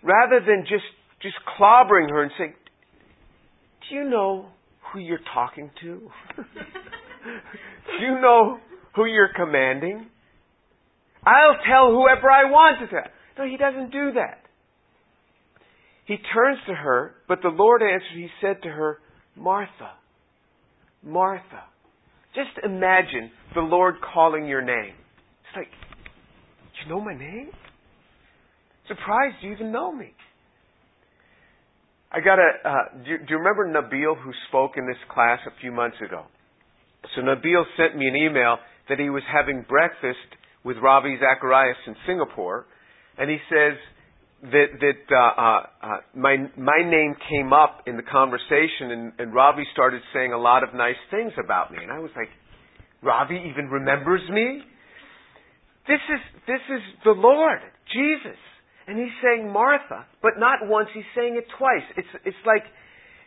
rather 0.03 0.41
than 0.41 0.63
just, 0.63 0.89
just 1.23 1.37
clobbering 1.59 2.09
her 2.11 2.23
and 2.23 2.33
saying, 2.39 2.55
Do 3.89 3.95
you 3.95 4.05
know 4.09 4.47
who 4.93 5.01
you're 5.01 5.21
talking 5.35 5.71
to? 5.81 6.11
Do 6.37 8.05
you 8.05 8.21
know 8.21 8.59
who 8.95 9.07
you're 9.07 9.33
commanding? 9.35 10.07
I'll 11.25 11.57
tell 11.67 11.91
whoever 11.91 12.31
I 12.31 12.45
want 12.51 12.79
to 12.81 12.87
tell. 12.87 13.11
No, 13.39 13.45
he 13.45 13.57
doesn't 13.57 13.93
do 13.93 14.13
that. 14.15 14.41
He 16.07 16.17
turns 16.17 16.59
to 16.67 16.75
her, 16.75 17.15
but 17.29 17.41
the 17.43 17.49
Lord 17.49 17.83
answered, 17.83 18.17
He 18.17 18.29
said 18.41 18.63
to 18.63 18.69
her, 18.69 18.99
Martha, 19.37 19.91
Martha. 21.03 21.65
Just 22.35 22.65
imagine 22.65 23.31
the 23.55 23.61
Lord 23.61 23.97
calling 24.15 24.47
your 24.47 24.63
name. 24.63 24.95
It's 24.95 25.57
like, 25.57 25.69
Do 25.69 26.89
you 26.89 26.95
know 26.95 27.01
my 27.05 27.17
name? 27.17 27.51
Surprised 28.87 29.37
you 29.43 29.53
even 29.53 29.71
know 29.71 29.93
me. 29.93 30.15
I 32.11 32.21
got 32.21 32.39
a. 32.39 32.49
Uh, 32.65 33.05
do, 33.05 33.11
you, 33.11 33.19
do 33.19 33.25
you 33.31 33.39
remember 33.39 33.67
Nabil 33.69 34.17
who 34.23 34.33
spoke 34.49 34.73
in 34.77 34.87
this 34.87 34.97
class 35.13 35.41
a 35.47 35.61
few 35.61 35.73
months 35.73 35.97
ago? 36.05 36.25
So 37.15 37.23
Nabil 37.23 37.65
sent 37.77 37.97
me 37.97 38.09
an 38.09 38.17
email 38.17 38.57
that 38.89 38.99
he 38.99 39.11
was 39.11 39.23
having 39.31 39.65
breakfast 39.69 40.29
with 40.65 40.77
Ravi 40.83 41.17
Zacharias 41.21 41.77
in 41.87 41.95
Singapore, 42.07 42.67
and 43.19 43.31
he 43.31 43.37
says 43.51 43.77
that 44.43 44.67
that 44.81 45.15
uh, 45.15 45.41
uh, 45.41 45.63
uh, 45.83 45.97
my 46.15 46.37
my 46.57 46.79
name 46.83 47.15
came 47.29 47.53
up 47.53 47.83
in 47.87 47.97
the 47.97 48.03
conversation, 48.03 48.91
and, 48.91 49.13
and 49.19 49.35
Ravi 49.35 49.65
started 49.73 50.01
saying 50.15 50.33
a 50.33 50.39
lot 50.39 50.63
of 50.63 50.75
nice 50.75 51.01
things 51.11 51.33
about 51.43 51.73
me, 51.73 51.79
and 51.83 51.93
I 51.93 51.99
was 51.99 52.11
like, 52.17 52.29
Ravi 53.03 53.51
even 53.51 53.69
remembers 53.69 54.23
me. 54.31 54.63
This 55.87 56.01
is 56.09 56.21
this 56.47 56.61
is 56.71 56.81
the 57.05 57.13
Lord 57.13 57.61
Jesus. 57.93 58.39
And 58.89 58.99
he's 58.99 59.13
saying 59.23 59.53
Martha, 59.53 60.07
but 60.23 60.39
not 60.39 60.65
once, 60.65 60.89
he's 60.95 61.05
saying 61.15 61.37
it 61.37 61.45
twice. 61.59 61.85
It's, 61.99 62.09
it's 62.25 62.43
like, 62.47 62.65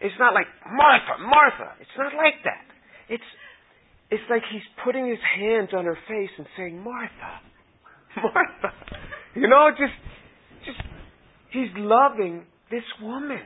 it's 0.01 0.15
not 0.17 0.33
like, 0.33 0.47
Martha, 0.65 1.21
Martha. 1.21 1.77
It's 1.79 1.95
not 1.95 2.15
like 2.17 2.41
that. 2.45 2.65
It's, 3.07 3.29
it's 4.09 4.23
like 4.27 4.41
he's 4.51 4.65
putting 4.83 5.07
his 5.07 5.21
hands 5.37 5.69
on 5.77 5.85
her 5.85 5.97
face 6.07 6.31
and 6.39 6.47
saying, 6.57 6.81
Martha, 6.83 7.31
Martha. 8.17 8.73
You 9.35 9.47
know, 9.47 9.69
just, 9.69 9.93
just, 10.65 10.81
he's 11.51 11.69
loving 11.77 12.43
this 12.71 12.83
woman. 12.99 13.45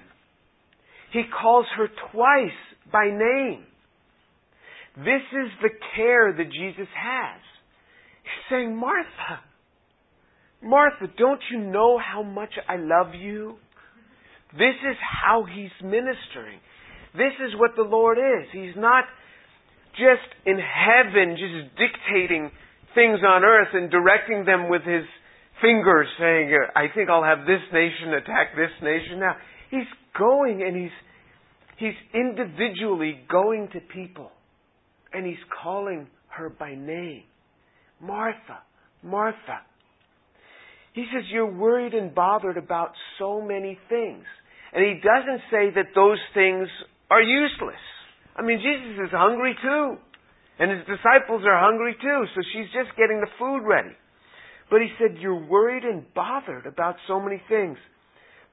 He 1.12 1.24
calls 1.41 1.65
her 1.75 1.89
twice 2.13 2.60
by 2.93 3.07
name. 3.07 3.65
This 4.95 5.24
is 5.34 5.51
the 5.62 5.69
care 5.98 6.31
that 6.31 6.50
Jesus 6.50 6.88
has. 6.95 7.41
He's 8.24 8.45
saying, 8.50 8.74
Martha, 8.74 9.43
Martha, 10.65 11.05
don't 11.15 11.41
you 11.51 11.60
know 11.60 12.00
how 12.00 12.24
much 12.24 12.50
I 12.67 12.77
love 12.77 13.13
you? 13.13 13.57
This 14.53 14.74
is 14.89 14.98
how 15.24 15.45
he's 15.45 15.69
ministering. 15.84 16.57
This 17.13 17.38
is 17.48 17.53
what 17.60 17.75
the 17.75 17.84
Lord 17.84 18.17
is. 18.17 18.48
He's 18.51 18.75
not 18.75 19.03
just 19.91 20.25
in 20.45 20.57
heaven, 20.57 21.38
just 21.38 21.77
dictating 21.77 22.50
things 22.95 23.19
on 23.25 23.43
earth 23.43 23.69
and 23.74 23.91
directing 23.91 24.43
them 24.45 24.67
with 24.67 24.81
his 24.81 25.05
fingers, 25.62 26.07
saying, 26.19 26.51
I 26.75 26.88
think 26.95 27.10
I'll 27.12 27.24
have 27.24 27.45
this 27.45 27.62
nation 27.72 28.15
attack 28.15 28.55
this 28.55 28.74
nation 28.81 29.19
now. 29.19 29.36
He's 29.69 29.88
going 30.17 30.63
and 30.63 30.75
he's, 30.75 30.98
he's 31.77 32.00
individually 32.12 33.19
going 33.29 33.69
to 33.74 33.79
people 33.93 34.31
and 35.13 35.27
he's 35.27 35.43
calling 35.62 36.07
her 36.29 36.50
by 36.50 36.74
name. 36.74 37.24
Martha, 38.01 38.60
Martha. 39.03 39.62
He 40.96 41.06
says, 41.14 41.25
You're 41.30 41.52
worried 41.52 41.94
and 41.94 42.16
bothered 42.16 42.58
about 42.58 42.94
so 43.20 43.42
many 43.42 43.78
things. 43.90 44.24
And 44.74 44.84
he 44.84 44.96
doesn't 45.04 45.42
say 45.52 45.75
that 45.75 45.92
those 45.94 46.20
things 46.34 46.68
are 47.12 47.22
useless. 47.22 47.84
I 48.36 48.42
mean, 48.42 48.60
Jesus 48.60 49.08
is 49.08 49.12
hungry 49.12 49.56
too. 49.62 49.98
And 50.58 50.72
his 50.72 50.88
disciples 50.88 51.44
are 51.46 51.60
hungry 51.60 51.96
too. 52.02 52.24
So 52.34 52.42
she's 52.54 52.72
just 52.72 52.96
getting 52.98 53.20
the 53.20 53.28
food 53.38 53.68
ready. 53.68 53.92
But 54.72 54.80
he 54.80 54.88
said, 54.98 55.20
You're 55.20 55.46
worried 55.46 55.84
and 55.84 56.06
bothered 56.14 56.66
about 56.66 56.96
so 57.10 57.20
many 57.20 57.42
things. 57.50 57.78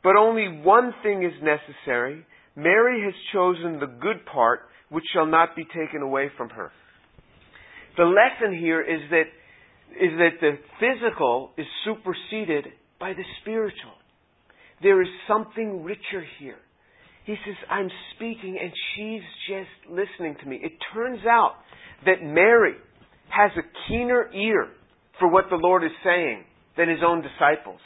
But 0.02 0.16
only 0.16 0.48
one 0.48 0.92
thing 1.04 1.22
is 1.22 1.32
necessary. 1.42 2.26
Mary 2.56 3.02
has 3.04 3.14
chosen 3.32 3.78
the 3.78 3.86
good 3.86 4.26
part, 4.26 4.62
which 4.90 5.04
shall 5.14 5.26
not 5.26 5.54
be 5.54 5.64
taken 5.64 6.02
away 6.02 6.28
from 6.36 6.50
her. 6.50 6.72
The 7.96 8.04
lesson 8.04 8.58
here 8.58 8.82
is 8.82 9.00
that 9.10 9.24
is 9.90 10.10
that 10.18 10.40
the 10.40 10.58
physical 10.80 11.50
is 11.56 11.66
superseded 11.84 12.66
by 12.98 13.12
the 13.12 13.24
spiritual. 13.40 13.92
There 14.82 15.00
is 15.02 15.08
something 15.28 15.84
richer 15.84 16.24
here. 16.38 16.58
He 17.24 17.34
says, 17.46 17.54
I'm 17.70 17.88
speaking 18.16 18.58
and 18.60 18.72
she's 18.94 19.22
just 19.48 19.90
listening 19.90 20.36
to 20.42 20.48
me. 20.48 20.60
It 20.62 20.72
turns 20.92 21.24
out 21.26 21.54
that 22.04 22.22
Mary 22.22 22.74
has 23.28 23.52
a 23.56 23.62
keener 23.88 24.30
ear 24.32 24.68
for 25.18 25.28
what 25.28 25.44
the 25.50 25.56
Lord 25.56 25.84
is 25.84 25.90
saying 26.04 26.44
than 26.76 26.88
his 26.88 26.98
own 27.06 27.22
disciples. 27.22 27.80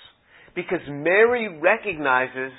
Because 0.55 0.81
Mary 0.89 1.49
recognizes 1.61 2.53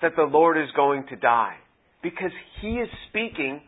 that 0.00 0.12
the 0.16 0.22
Lord 0.22 0.56
is 0.56 0.70
going 0.74 1.04
to 1.08 1.16
die. 1.16 1.56
Because 2.02 2.32
he 2.62 2.68
is 2.68 2.88
speaking 3.10 3.60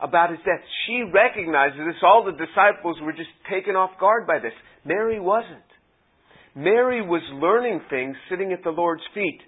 about 0.00 0.30
his 0.30 0.38
death. 0.40 0.60
She 0.86 1.02
recognizes 1.12 1.78
this. 1.78 1.96
All 2.02 2.24
the 2.24 2.32
disciples 2.32 2.96
were 3.02 3.12
just 3.12 3.30
taken 3.50 3.74
off 3.74 3.90
guard 3.98 4.26
by 4.26 4.38
this. 4.38 4.52
Mary 4.84 5.20
wasn't. 5.20 5.62
Mary 6.54 7.02
was 7.02 7.22
learning 7.34 7.80
things 7.90 8.16
sitting 8.30 8.52
at 8.52 8.62
the 8.64 8.70
Lord's 8.70 9.02
feet. 9.14 9.40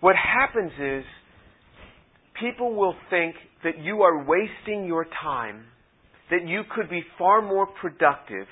What 0.00 0.16
happens 0.16 0.72
is, 0.80 1.04
people 2.40 2.74
will 2.74 2.94
think 3.10 3.34
that 3.64 3.78
you 3.82 4.02
are 4.02 4.24
wasting 4.24 4.86
your 4.86 5.06
time, 5.22 5.64
that 6.30 6.46
you 6.46 6.62
could 6.74 6.88
be 6.88 7.02
far 7.18 7.42
more 7.42 7.66
productive 7.66 8.46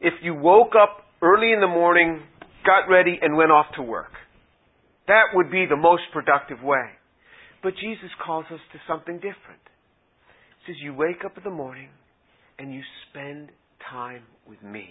if 0.00 0.14
you 0.22 0.34
woke 0.34 0.72
up 0.80 1.04
early 1.22 1.52
in 1.52 1.60
the 1.60 1.66
morning, 1.66 2.22
got 2.64 2.88
ready, 2.88 3.18
and 3.20 3.36
went 3.36 3.50
off 3.50 3.66
to 3.76 3.82
work. 3.82 4.12
That 5.08 5.34
would 5.34 5.50
be 5.50 5.66
the 5.68 5.76
most 5.76 6.02
productive 6.12 6.62
way. 6.62 6.86
But 7.62 7.74
Jesus 7.74 8.10
calls 8.24 8.44
us 8.52 8.60
to 8.72 8.78
something 8.86 9.16
different 9.16 9.62
says 10.68 10.76
you 10.82 10.94
wake 10.94 11.24
up 11.24 11.36
in 11.36 11.42
the 11.42 11.50
morning 11.50 11.88
and 12.58 12.72
you 12.72 12.82
spend 13.10 13.48
time 13.90 14.22
with 14.46 14.62
me. 14.62 14.90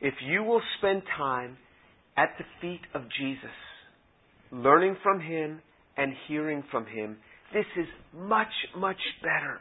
If 0.00 0.14
you 0.24 0.42
will 0.44 0.62
spend 0.78 1.02
time 1.16 1.56
at 2.16 2.30
the 2.38 2.44
feet 2.60 2.82
of 2.94 3.02
Jesus, 3.18 3.56
learning 4.52 4.96
from 5.02 5.20
him 5.20 5.60
and 5.96 6.12
hearing 6.28 6.62
from 6.70 6.86
him, 6.86 7.16
this 7.52 7.64
is 7.76 7.86
much, 8.14 8.52
much 8.76 9.00
better. 9.22 9.58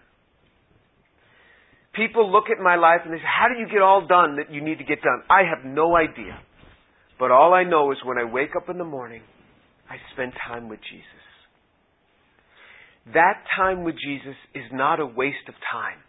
People 1.96 2.32
look 2.32 2.46
at 2.52 2.62
my 2.62 2.76
life 2.76 3.02
and 3.06 3.14
they 3.14 3.18
say, 3.18 3.24
How 3.24 3.48
do 3.48 3.60
you 3.60 3.68
get 3.68 3.82
all 3.82 4.06
done 4.06 4.36
that 4.36 4.54
you 4.54 4.62
need 4.62 4.78
to 4.78 4.84
get 4.84 5.02
done? 5.02 5.24
I 5.30 5.42
have 5.50 5.66
no 5.66 5.96
idea. 5.96 6.40
But 7.18 7.32
all 7.32 7.54
I 7.54 7.64
know 7.64 7.92
is 7.92 7.98
when 8.06 8.20
I 8.20 8.24
wake 8.24 8.52
up 8.56 8.70
in 8.70 8.78
the 8.78 8.84
morning, 8.84 9.22
I 9.90 9.96
spend 10.14 10.34
time 10.48 10.70
with 10.70 10.80
Jesus. 10.92 11.27
That 13.14 13.44
time 13.56 13.84
with 13.84 13.96
Jesus 13.96 14.36
is 14.54 14.66
not 14.72 15.00
a 15.00 15.06
waste 15.06 15.48
of 15.48 15.56
time. 15.72 16.00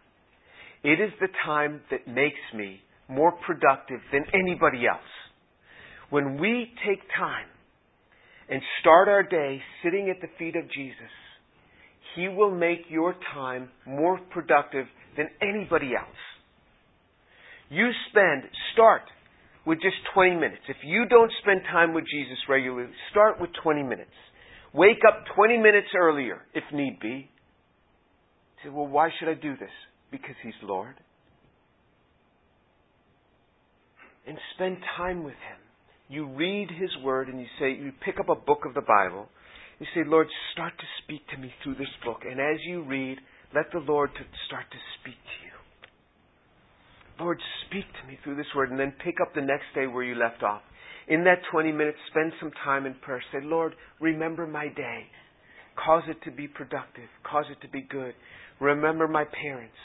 It 0.82 1.00
is 1.00 1.12
the 1.20 1.28
time 1.44 1.80
that 1.90 2.08
makes 2.08 2.40
me 2.54 2.80
more 3.08 3.32
productive 3.46 4.00
than 4.12 4.24
anybody 4.34 4.86
else. 4.86 5.00
When 6.10 6.40
we 6.40 6.72
take 6.86 7.00
time 7.16 7.46
and 8.48 8.60
start 8.80 9.08
our 9.08 9.22
day 9.22 9.60
sitting 9.82 10.10
at 10.10 10.20
the 10.20 10.28
feet 10.38 10.56
of 10.56 10.64
Jesus, 10.64 11.12
He 12.16 12.28
will 12.28 12.54
make 12.54 12.82
your 12.88 13.14
time 13.34 13.68
more 13.86 14.18
productive 14.30 14.86
than 15.16 15.28
anybody 15.42 15.92
else. 15.94 16.08
You 17.70 17.90
spend, 18.10 18.44
start 18.72 19.02
with 19.66 19.78
just 19.82 19.96
20 20.14 20.36
minutes. 20.36 20.62
If 20.68 20.78
you 20.82 21.04
don't 21.10 21.30
spend 21.42 21.60
time 21.70 21.92
with 21.92 22.04
Jesus 22.10 22.38
regularly, 22.48 22.88
start 23.10 23.40
with 23.40 23.50
20 23.62 23.82
minutes. 23.82 24.10
Wake 24.74 25.00
up 25.08 25.24
20 25.34 25.58
minutes 25.58 25.88
earlier 25.96 26.42
if 26.54 26.64
need 26.72 26.98
be. 27.00 27.30
Say, 28.62 28.70
well, 28.70 28.86
why 28.86 29.10
should 29.18 29.28
I 29.28 29.34
do 29.34 29.56
this? 29.56 29.70
Because 30.10 30.34
He's 30.42 30.54
Lord. 30.62 30.94
and 34.28 34.36
spend 34.54 34.76
time 34.96 35.24
with 35.24 35.34
Him. 35.34 35.58
You 36.08 36.28
read 36.28 36.68
His 36.70 36.90
Word 37.02 37.28
and 37.28 37.40
you 37.40 37.46
say, 37.58 37.72
you 37.72 37.92
pick 38.04 38.20
up 38.20 38.28
a 38.28 38.34
book 38.34 38.60
of 38.66 38.74
the 38.74 38.82
Bible. 38.82 39.26
You 39.80 39.86
say, 39.94 40.02
Lord, 40.06 40.28
start 40.52 40.74
to 40.78 40.84
speak 41.02 41.22
to 41.34 41.38
me 41.38 41.50
through 41.62 41.76
this 41.76 41.92
book. 42.04 42.20
And 42.28 42.38
as 42.38 42.60
you 42.66 42.82
read, 42.82 43.18
let 43.54 43.66
the 43.72 43.80
Lord 43.80 44.10
to 44.14 44.24
start 44.46 44.64
to 44.70 44.78
speak 45.00 45.14
to 45.16 45.38
you. 45.46 47.24
Lord, 47.24 47.40
speak 47.66 47.84
to 48.00 48.08
me 48.08 48.18
through 48.22 48.36
this 48.36 48.46
word, 48.54 48.70
and 48.70 48.78
then 48.78 48.92
pick 49.02 49.16
up 49.20 49.34
the 49.34 49.40
next 49.40 49.66
day 49.74 49.86
where 49.86 50.04
you 50.04 50.14
left 50.14 50.42
off. 50.42 50.62
In 51.08 51.24
that 51.24 51.40
20 51.50 51.72
minutes, 51.72 51.98
spend 52.10 52.32
some 52.40 52.50
time 52.64 52.84
in 52.86 52.94
prayer. 52.94 53.22
Say, 53.32 53.38
Lord, 53.42 53.74
remember 54.00 54.46
my 54.46 54.68
day. 54.68 55.06
Cause 55.84 56.02
it 56.08 56.18
to 56.24 56.30
be 56.30 56.48
productive. 56.48 57.08
Cause 57.24 57.44
it 57.50 57.60
to 57.64 57.70
be 57.70 57.82
good. 57.82 58.14
Remember 58.60 59.08
my 59.08 59.24
parents. 59.42 59.76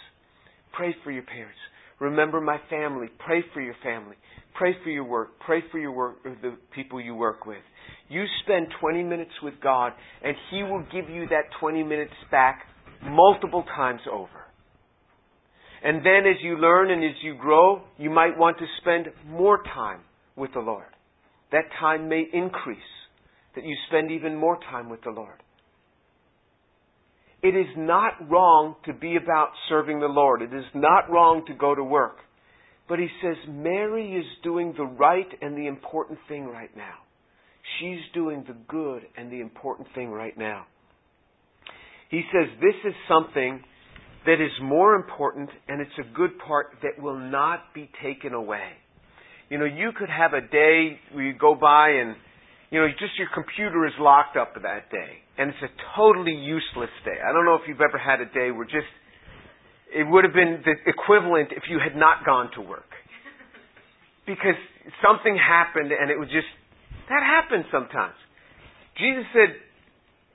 Pray 0.73 0.95
for 1.03 1.11
your 1.11 1.23
parents. 1.23 1.57
Remember 1.99 2.41
my 2.41 2.57
family. 2.69 3.07
Pray 3.25 3.43
for 3.53 3.61
your 3.61 3.75
family. 3.83 4.15
Pray 4.55 4.75
for 4.83 4.89
your 4.89 5.03
work. 5.03 5.39
Pray 5.45 5.61
for 5.71 5.79
your 5.79 5.91
work, 5.91 6.17
or 6.25 6.35
the 6.41 6.57
people 6.75 6.99
you 6.99 7.15
work 7.15 7.45
with. 7.45 7.61
You 8.09 8.25
spend 8.43 8.67
20 8.81 9.03
minutes 9.03 9.31
with 9.41 9.53
God, 9.61 9.93
and 10.23 10.35
He 10.51 10.63
will 10.63 10.85
give 10.91 11.09
you 11.09 11.27
that 11.29 11.43
20 11.59 11.83
minutes 11.83 12.13
back 12.31 12.63
multiple 13.03 13.63
times 13.75 14.01
over. 14.11 14.29
And 15.83 15.97
then 15.97 16.25
as 16.29 16.41
you 16.41 16.57
learn 16.57 16.91
and 16.91 17.03
as 17.03 17.15
you 17.23 17.35
grow, 17.35 17.81
you 17.97 18.09
might 18.09 18.37
want 18.37 18.57
to 18.59 18.65
spend 18.81 19.07
more 19.27 19.61
time 19.63 19.99
with 20.35 20.53
the 20.53 20.59
Lord. 20.59 20.85
That 21.53 21.69
time 21.79 22.09
may 22.09 22.25
increase, 22.33 22.79
that 23.55 23.63
you 23.63 23.75
spend 23.87 24.11
even 24.11 24.35
more 24.35 24.57
time 24.71 24.89
with 24.89 25.03
the 25.03 25.11
Lord. 25.11 25.37
It 27.43 27.55
is 27.55 27.67
not 27.77 28.13
wrong 28.27 28.75
to 28.85 28.93
be 28.93 29.17
about 29.17 29.49
serving 29.69 29.99
the 29.99 30.07
Lord. 30.07 30.41
It 30.41 30.53
is 30.53 30.65
not 30.73 31.11
wrong 31.11 31.43
to 31.47 31.53
go 31.53 31.75
to 31.75 31.83
work. 31.83 32.17
But 32.89 32.97
he 32.97 33.07
says 33.21 33.35
Mary 33.47 34.13
is 34.13 34.25
doing 34.43 34.73
the 34.75 34.85
right 34.85 35.27
and 35.41 35.55
the 35.55 35.67
important 35.67 36.17
thing 36.27 36.47
right 36.47 36.75
now. 36.75 36.95
She's 37.79 37.99
doing 38.13 38.43
the 38.47 38.55
good 38.67 39.03
and 39.15 39.31
the 39.31 39.39
important 39.39 39.87
thing 39.93 40.09
right 40.09 40.37
now. 40.37 40.65
He 42.09 42.23
says 42.31 42.49
this 42.61 42.75
is 42.83 42.95
something 43.07 43.63
that 44.25 44.41
is 44.41 44.51
more 44.61 44.95
important 44.95 45.49
and 45.67 45.81
it's 45.81 45.99
a 45.99 46.15
good 46.15 46.31
part 46.39 46.77
that 46.81 47.01
will 47.01 47.19
not 47.19 47.73
be 47.75 47.89
taken 48.01 48.33
away. 48.33 48.71
You 49.53 49.59
know, 49.59 49.69
you 49.69 49.91
could 49.93 50.09
have 50.09 50.33
a 50.33 50.41
day 50.41 50.97
where 51.13 51.23
you 51.29 51.37
go 51.37 51.53
by 51.53 52.01
and, 52.01 52.15
you 52.71 52.81
know, 52.81 52.87
just 52.89 53.13
your 53.21 53.29
computer 53.35 53.85
is 53.85 53.93
locked 53.99 54.35
up 54.35 54.55
that 54.55 54.89
day 54.89 55.21
and 55.37 55.53
it's 55.53 55.61
a 55.61 55.69
totally 55.95 56.33
useless 56.33 56.89
day. 57.05 57.21
I 57.21 57.31
don't 57.31 57.45
know 57.45 57.53
if 57.53 57.61
you've 57.67 57.85
ever 57.85 58.01
had 58.01 58.19
a 58.19 58.25
day 58.25 58.49
where 58.49 58.65
just, 58.65 58.89
it 59.93 60.09
would 60.09 60.23
have 60.23 60.33
been 60.33 60.65
the 60.65 60.73
equivalent 60.89 61.49
if 61.51 61.69
you 61.69 61.77
had 61.77 61.95
not 61.95 62.25
gone 62.25 62.49
to 62.55 62.61
work. 62.61 62.89
Because 64.25 64.57
something 65.05 65.37
happened 65.37 65.91
and 65.91 66.09
it 66.09 66.17
was 66.17 66.29
just, 66.33 66.49
that 67.09 67.21
happens 67.21 67.65
sometimes. 67.69 68.17
Jesus 68.97 69.29
said, 69.37 69.53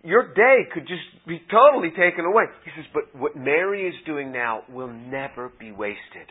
your 0.07 0.33
day 0.33 0.71
could 0.73 0.87
just 0.87 1.27
be 1.27 1.43
totally 1.51 1.91
taken 1.91 2.25
away. 2.25 2.45
He 2.65 2.71
says, 2.77 2.87
but 2.95 3.19
what 3.19 3.35
Mary 3.35 3.89
is 3.89 3.95
doing 4.07 4.31
now 4.31 4.63
will 4.71 4.93
never 4.93 5.51
be 5.59 5.73
wasted. 5.73 6.31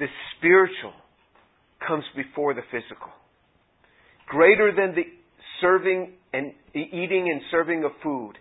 The 0.00 0.06
spiritual 0.34 1.03
comes 1.86 2.04
before 2.16 2.54
the 2.54 2.62
physical. 2.70 3.12
Greater 4.28 4.72
than 4.74 4.94
the 4.94 5.04
serving 5.60 6.12
and 6.32 6.52
eating 6.74 7.30
and 7.30 7.40
serving 7.50 7.84
of 7.84 7.92
food 8.02 8.34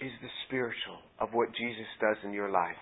is 0.00 0.12
the 0.20 0.28
spiritual 0.46 0.98
of 1.20 1.30
what 1.32 1.48
Jesus 1.54 1.86
does 2.00 2.16
in 2.24 2.32
your 2.32 2.50
life. 2.50 2.80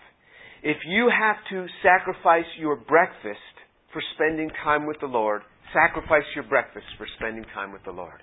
If 0.63 0.77
you 0.87 1.11
have 1.11 1.37
to 1.51 1.67
sacrifice 1.83 2.49
your 2.59 2.77
breakfast 2.77 3.55
for 3.93 4.03
spending 4.15 4.51
time 4.63 4.87
with 4.87 4.99
the 5.01 5.07
Lord, 5.07 5.43
sacrifice 5.73 6.25
your 6.35 6.45
breakfast 6.45 6.87
for 6.99 7.07
spending 7.19 7.45
time 7.55 7.73
with 7.73 7.85
the 7.85 7.93
Lord. 7.93 8.23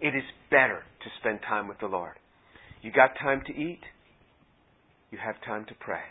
It 0.00 0.08
is 0.08 0.24
better 0.50 0.80
to 0.80 1.08
spend 1.20 1.40
time 1.48 1.68
with 1.68 1.78
the 1.80 1.86
Lord. 1.86 2.14
You 2.82 2.92
got 2.92 3.10
time 3.22 3.42
to 3.46 3.52
eat? 3.52 3.80
You 5.10 5.18
have 5.24 5.36
time 5.46 5.64
to 5.68 5.74
pray. 5.78 6.04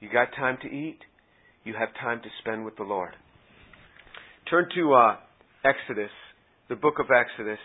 You 0.00 0.08
got 0.10 0.28
time 0.36 0.58
to 0.62 0.68
eat? 0.68 0.98
You 1.68 1.74
have 1.78 1.92
time 2.00 2.22
to 2.22 2.30
spend 2.40 2.64
with 2.64 2.76
the 2.76 2.82
Lord. 2.82 3.12
Turn 4.48 4.68
to 4.74 4.94
uh, 4.94 5.16
Exodus, 5.68 6.08
the 6.70 6.76
book 6.76 6.94
of 6.98 7.08
Exodus, 7.12 7.60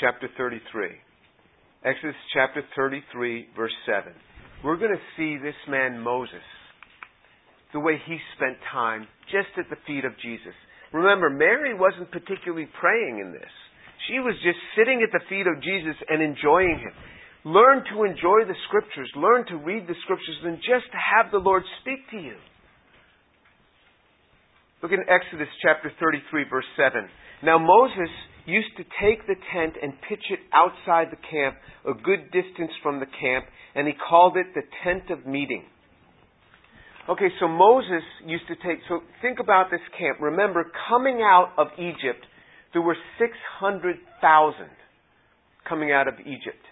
chapter 0.00 0.28
33. 0.36 0.98
Exodus 1.84 2.16
chapter 2.34 2.64
33, 2.74 3.46
verse 3.54 3.70
7. 3.86 4.10
We're 4.64 4.76
going 4.76 4.90
to 4.90 5.06
see 5.16 5.38
this 5.40 5.54
man 5.68 6.00
Moses, 6.00 6.42
the 7.72 7.78
way 7.78 7.94
he 8.04 8.18
spent 8.34 8.56
time 8.72 9.06
just 9.30 9.54
at 9.56 9.70
the 9.70 9.78
feet 9.86 10.04
of 10.04 10.18
Jesus. 10.20 10.58
Remember, 10.92 11.30
Mary 11.30 11.78
wasn't 11.78 12.10
particularly 12.10 12.66
praying 12.80 13.22
in 13.24 13.30
this. 13.30 13.54
She 14.10 14.18
was 14.18 14.34
just 14.42 14.58
sitting 14.76 15.06
at 15.06 15.12
the 15.12 15.22
feet 15.30 15.46
of 15.46 15.62
Jesus 15.62 15.94
and 16.10 16.20
enjoying 16.20 16.82
him. 16.82 17.13
Learn 17.44 17.84
to 17.92 18.04
enjoy 18.04 18.48
the 18.48 18.56
scriptures. 18.68 19.10
Learn 19.16 19.44
to 19.48 19.56
read 19.56 19.86
the 19.86 19.94
scriptures 20.04 20.38
and 20.44 20.56
just 20.58 20.88
have 20.92 21.30
the 21.30 21.38
Lord 21.38 21.62
speak 21.82 22.08
to 22.10 22.16
you. 22.16 22.36
Look 24.82 24.92
in 24.92 25.04
Exodus 25.08 25.48
chapter 25.62 25.92
33 26.00 26.44
verse 26.48 26.64
7. 26.76 27.08
Now 27.42 27.58
Moses 27.58 28.08
used 28.46 28.76
to 28.76 28.84
take 29.00 29.26
the 29.26 29.36
tent 29.52 29.74
and 29.80 29.92
pitch 30.08 30.24
it 30.30 30.40
outside 30.52 31.08
the 31.10 31.20
camp, 31.20 31.56
a 31.84 31.92
good 31.92 32.32
distance 32.32 32.72
from 32.82 33.00
the 33.00 33.06
camp, 33.06 33.46
and 33.74 33.86
he 33.86 33.94
called 33.94 34.36
it 34.36 34.46
the 34.54 34.62
tent 34.84 35.10
of 35.10 35.26
meeting. 35.26 35.64
Okay, 37.08 37.28
so 37.40 37.48
Moses 37.48 38.04
used 38.24 38.48
to 38.48 38.56
take, 38.56 38.80
so 38.88 39.00
think 39.20 39.38
about 39.38 39.70
this 39.70 39.80
camp. 39.98 40.20
Remember, 40.20 40.64
coming 40.88 41.20
out 41.20 41.52
of 41.58 41.68
Egypt, 41.78 42.24
there 42.72 42.80
were 42.80 42.96
600,000 43.18 44.54
coming 45.68 45.92
out 45.92 46.08
of 46.08 46.14
Egypt. 46.20 46.64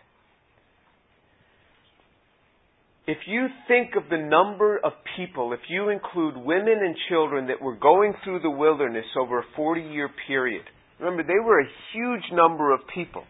If 3.06 3.18
you 3.26 3.48
think 3.66 3.96
of 3.96 4.08
the 4.10 4.16
number 4.16 4.78
of 4.78 4.92
people, 5.16 5.52
if 5.52 5.60
you 5.68 5.88
include 5.88 6.36
women 6.36 6.78
and 6.80 6.94
children 7.08 7.48
that 7.48 7.60
were 7.60 7.74
going 7.76 8.14
through 8.22 8.40
the 8.40 8.50
wilderness 8.50 9.06
over 9.18 9.40
a 9.40 9.44
40 9.56 9.80
year 9.80 10.08
period, 10.28 10.62
remember 11.00 11.24
they 11.24 11.44
were 11.44 11.60
a 11.60 11.68
huge 11.92 12.22
number 12.32 12.72
of 12.72 12.80
people. 12.94 13.24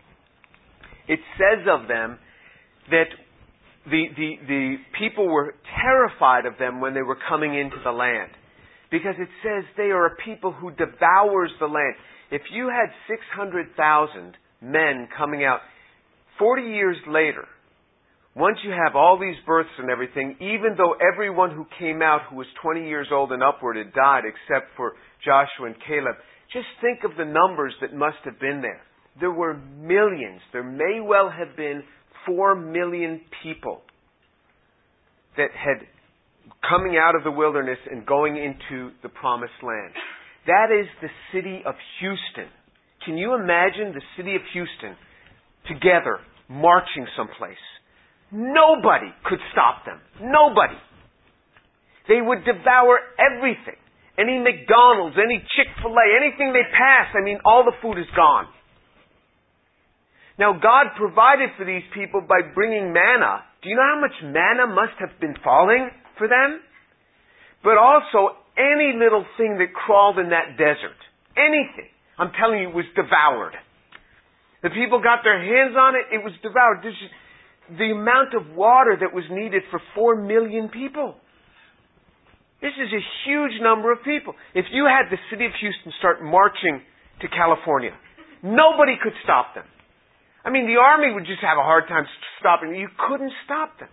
It 1.09 1.21
says 1.39 1.67
of 1.69 1.89
them 1.89 2.19
that 2.91 3.07
the, 3.87 4.05
the, 4.15 4.31
the 4.47 4.77
people 4.99 5.27
were 5.27 5.55
terrified 5.83 6.45
of 6.45 6.59
them 6.59 6.81
when 6.81 6.93
they 6.93 7.03
were 7.03 7.19
coming 7.29 7.59
into 7.59 7.77
the 7.83 7.91
land. 7.91 8.31
Because 8.91 9.15
it 9.19 9.29
says 9.43 9.65
they 9.79 9.91
are 9.91 10.07
a 10.07 10.17
people 10.25 10.53
who 10.53 10.71
devours 10.71 11.51
the 11.59 11.67
land. 11.67 11.95
If 12.31 12.43
you 12.53 12.69
had 12.69 12.93
600,000 13.09 14.37
men 14.61 15.09
coming 15.17 15.45
out 15.45 15.61
40 16.39 16.63
years 16.63 16.97
later, 17.09 17.47
once 18.35 18.59
you 18.65 18.71
have 18.71 18.97
all 18.97 19.19
these 19.21 19.37
births 19.47 19.69
and 19.79 19.91
everything, 19.91 20.37
even 20.41 20.75
though 20.77 20.95
everyone 21.13 21.51
who 21.51 21.67
came 21.79 22.01
out 22.01 22.23
who 22.31 22.37
was 22.37 22.47
20 22.63 22.89
years 22.89 23.09
old 23.13 23.31
and 23.33 23.43
upward 23.43 23.77
had 23.77 23.93
died 23.93 24.23
except 24.25 24.71
for 24.77 24.95
Joshua 25.25 25.67
and 25.67 25.77
Caleb, 25.87 26.17
just 26.53 26.67
think 26.81 27.05
of 27.05 27.17
the 27.17 27.25
numbers 27.25 27.75
that 27.81 27.95
must 27.95 28.19
have 28.25 28.41
been 28.41 28.63
there. 28.63 28.81
There 29.21 29.31
were 29.31 29.55
millions. 29.55 30.41
There 30.53 30.63
may 30.63 31.01
well 31.03 31.31
have 31.31 31.57
been 31.57 31.83
four 32.27 32.55
million 32.55 33.21
people 33.43 33.83
that 35.37 35.51
had 35.53 35.87
coming 36.69 36.97
out 36.97 37.15
of 37.15 37.25
the 37.25 37.31
wilderness 37.31 37.79
and 37.91 38.07
going 38.07 38.37
into 38.37 38.91
the 39.03 39.09
promised 39.09 39.61
land. 39.63 39.93
That 40.47 40.69
is 40.73 40.87
the 41.01 41.09
city 41.33 41.63
of 41.67 41.75
Houston. 42.01 42.51
Can 43.05 43.19
you 43.19 43.35
imagine 43.35 43.93
the 43.95 44.03
city 44.17 44.37
of 44.37 44.43
Houston 44.53 44.97
together 45.69 46.19
marching 46.49 47.07
someplace? 47.17 47.57
Nobody 48.33 49.13
could 49.29 49.39
stop 49.53 49.85
them. 49.85 50.01
Nobody. 50.21 50.81
They 52.09 52.21
would 52.21 52.45
devour 52.45 52.99
everything. 53.21 53.77
Any 54.19 54.41
McDonald's, 54.41 55.17
any 55.21 55.39
Chick-fil-A, 55.57 56.07
anything 56.17 56.53
they 56.53 56.65
pass, 56.73 57.13
I 57.15 57.23
mean, 57.23 57.39
all 57.45 57.65
the 57.65 57.77
food 57.81 57.99
is 57.99 58.09
gone. 58.17 58.49
Now, 60.39 60.53
God 60.57 60.97
provided 60.97 61.51
for 61.57 61.65
these 61.65 61.85
people 61.95 62.21
by 62.21 62.41
bringing 62.55 62.93
manna. 62.93 63.45
Do 63.63 63.69
you 63.69 63.77
know 63.77 63.89
how 63.95 64.01
much 64.01 64.17
manna 64.25 64.67
must 64.67 64.97
have 64.99 65.21
been 65.21 65.37
falling 65.45 65.91
for 66.19 66.27
them? 66.27 66.61
But 67.63 67.77
also, 67.79 68.37
any 68.57 68.97
little 68.97 69.25
thing 69.37 69.59
that 69.61 69.73
crawled 69.73 70.19
in 70.19 70.31
that 70.31 70.57
desert, 70.57 70.99
anything, 71.37 71.89
I'm 72.19 72.33
telling 72.33 72.61
you, 72.61 72.71
was 72.71 72.89
devoured. 72.97 73.55
The 74.63 74.71
people 74.71 75.01
got 75.03 75.21
their 75.25 75.39
hands 75.39 75.77
on 75.77 75.95
it, 75.97 76.11
it 76.13 76.25
was 76.25 76.33
devoured. 76.43 76.83
This 76.83 76.97
is 76.97 77.11
the 77.69 77.91
amount 77.93 78.35
of 78.35 78.55
water 78.57 78.97
that 79.01 79.15
was 79.15 79.25
needed 79.31 79.63
for 79.71 79.81
four 79.95 80.17
million 80.17 80.69
people. 80.69 81.15
This 82.61 82.73
is 82.79 82.91
a 82.95 83.03
huge 83.27 83.59
number 83.61 83.91
of 83.91 84.03
people. 84.05 84.35
If 84.55 84.67
you 84.71 84.87
had 84.87 85.11
the 85.11 85.19
city 85.31 85.47
of 85.47 85.53
Houston 85.61 85.93
start 85.99 86.23
marching 86.23 86.81
to 87.21 87.27
California, 87.29 87.91
nobody 88.43 88.95
could 89.03 89.15
stop 89.25 89.55
them. 89.55 89.65
I 90.45 90.51
mean, 90.51 90.67
the 90.67 90.79
army 90.79 91.15
would 91.15 91.27
just 91.27 91.43
have 91.43 91.59
a 91.59 91.63
hard 91.63 91.87
time 91.89 92.07
stopping. 92.39 92.75
You 92.75 92.89
couldn't 93.09 93.33
stop 93.45 93.79
them. 93.79 93.91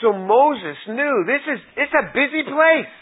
So 0.00 0.12
Moses 0.12 0.76
knew 0.86 1.24
this 1.26 1.42
is, 1.44 1.60
it's 1.76 1.92
a 1.92 2.12
busy 2.12 2.44
place. 2.46 2.94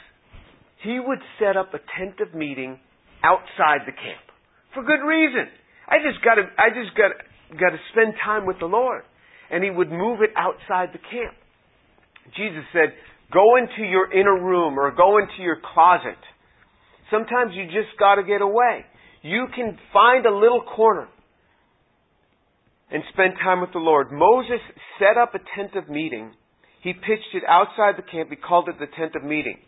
He 0.83 0.99
would 0.99 1.21
set 1.39 1.57
up 1.57 1.75
a 1.75 1.83
tent 1.99 2.19
of 2.23 2.35
meeting 2.35 2.79
outside 3.23 3.87
the 3.87 3.93
camp. 3.93 4.27
For 4.75 4.83
good 4.83 5.03
reason. 5.05 5.47
I 5.89 6.03
just 6.03 6.25
gotta, 6.25 6.51
I 6.59 6.71
just 6.71 6.97
gotta, 7.51 7.61
gotta 7.61 7.77
spend 7.93 8.15
time 8.25 8.47
with 8.47 8.59
the 8.61 8.67
Lord. 8.67 9.03
And 9.51 9.63
he 9.63 9.71
would 9.71 9.91
move 9.91 10.21
it 10.23 10.31
outside 10.37 10.91
the 10.93 10.99
camp. 10.99 11.35
Jesus 12.37 12.65
said, 12.73 12.93
go 13.33 13.57
into 13.57 13.89
your 13.89 14.13
inner 14.13 14.35
room 14.35 14.79
or 14.79 14.91
go 14.91 15.19
into 15.19 15.43
your 15.43 15.59
closet. 15.75 16.19
Sometimes 17.11 17.53
you 17.55 17.67
just 17.67 17.97
gotta 17.99 18.23
get 18.23 18.43
away. 18.43 18.85
You 19.23 19.47
can 19.55 19.79
find 19.93 20.27
a 20.27 20.35
little 20.35 20.63
corner 20.63 21.09
and 22.91 23.03
spend 23.13 23.35
time 23.43 23.61
with 23.61 23.73
the 23.73 23.79
Lord. 23.79 24.09
Moses 24.11 24.61
set 24.99 25.17
up 25.21 25.35
a 25.35 25.39
tent 25.57 25.75
of 25.77 25.89
meeting. 25.89 26.33
He 26.83 26.93
pitched 26.93 27.35
it 27.35 27.43
outside 27.49 27.95
the 27.97 28.09
camp. 28.11 28.31
He 28.31 28.37
called 28.37 28.69
it 28.69 28.79
the 28.79 28.87
tent 28.97 29.15
of 29.17 29.25
meeting. 29.25 29.59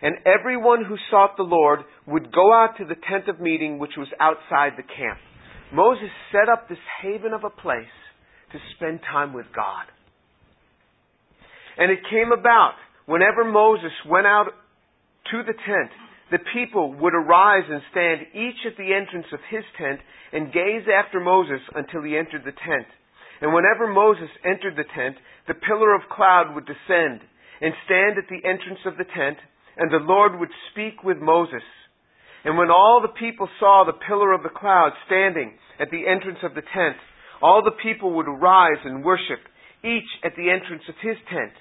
And 0.00 0.16
everyone 0.26 0.84
who 0.84 0.96
sought 1.10 1.36
the 1.36 1.42
Lord 1.42 1.80
would 2.06 2.32
go 2.32 2.52
out 2.52 2.76
to 2.78 2.84
the 2.84 2.96
tent 3.08 3.28
of 3.28 3.40
meeting, 3.40 3.78
which 3.78 3.92
was 3.96 4.08
outside 4.18 4.72
the 4.76 4.82
camp. 4.82 5.18
Moses 5.72 6.10
set 6.30 6.48
up 6.52 6.68
this 6.68 6.78
haven 7.00 7.32
of 7.32 7.44
a 7.44 7.50
place 7.50 7.96
to 8.52 8.58
spend 8.76 9.00
time 9.10 9.32
with 9.32 9.46
God. 9.54 9.86
And 11.78 11.90
it 11.90 12.00
came 12.10 12.30
about 12.32 12.74
whenever 13.06 13.44
Moses 13.44 13.92
went 14.06 14.26
out 14.26 14.52
to 15.30 15.42
the 15.42 15.54
tent, 15.54 15.90
the 16.30 16.44
people 16.52 16.92
would 17.00 17.14
arise 17.14 17.64
and 17.68 17.80
stand 17.90 18.26
each 18.34 18.60
at 18.66 18.76
the 18.76 18.92
entrance 18.92 19.26
of 19.32 19.40
his 19.50 19.64
tent 19.78 20.00
and 20.32 20.52
gaze 20.52 20.84
after 20.88 21.20
Moses 21.20 21.60
until 21.74 22.02
he 22.02 22.16
entered 22.16 22.44
the 22.44 22.56
tent. 22.56 22.88
And 23.40 23.52
whenever 23.52 23.92
Moses 23.92 24.28
entered 24.44 24.76
the 24.76 24.88
tent, 24.94 25.16
the 25.48 25.54
pillar 25.54 25.94
of 25.94 26.08
cloud 26.10 26.54
would 26.54 26.66
descend 26.66 27.20
and 27.60 27.72
stand 27.84 28.18
at 28.18 28.28
the 28.28 28.46
entrance 28.46 28.80
of 28.86 28.96
the 28.96 29.04
tent, 29.04 29.38
and 29.76 29.90
the 29.90 30.04
Lord 30.04 30.38
would 30.38 30.52
speak 30.72 31.02
with 31.02 31.18
Moses. 31.18 31.64
And 32.44 32.58
when 32.58 32.70
all 32.70 33.00
the 33.00 33.20
people 33.20 33.48
saw 33.60 33.84
the 33.86 33.98
pillar 34.06 34.32
of 34.32 34.42
the 34.42 34.48
cloud 34.48 34.92
standing 35.06 35.54
at 35.78 35.90
the 35.90 36.06
entrance 36.08 36.38
of 36.42 36.54
the 36.54 36.62
tent, 36.62 36.96
all 37.40 37.62
the 37.62 37.78
people 37.82 38.14
would 38.14 38.28
arise 38.28 38.82
and 38.84 39.04
worship, 39.04 39.40
each 39.84 40.08
at 40.24 40.34
the 40.36 40.50
entrance 40.50 40.82
of 40.88 40.94
his 41.02 41.16
tent. 41.30 41.52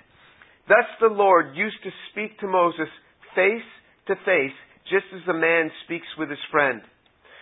Thus 0.67 0.86
the 1.00 1.13
Lord 1.13 1.56
used 1.56 1.82
to 1.84 1.89
speak 2.12 2.39
to 2.39 2.48
Moses 2.48 2.89
face 3.36 3.65
to 4.08 4.15
face, 4.26 4.58
just 4.89 5.06
as 5.13 5.28
a 5.30 5.34
man 5.34 5.70
speaks 5.86 6.08
with 6.17 6.30
his 6.30 6.41
friend. 6.52 6.82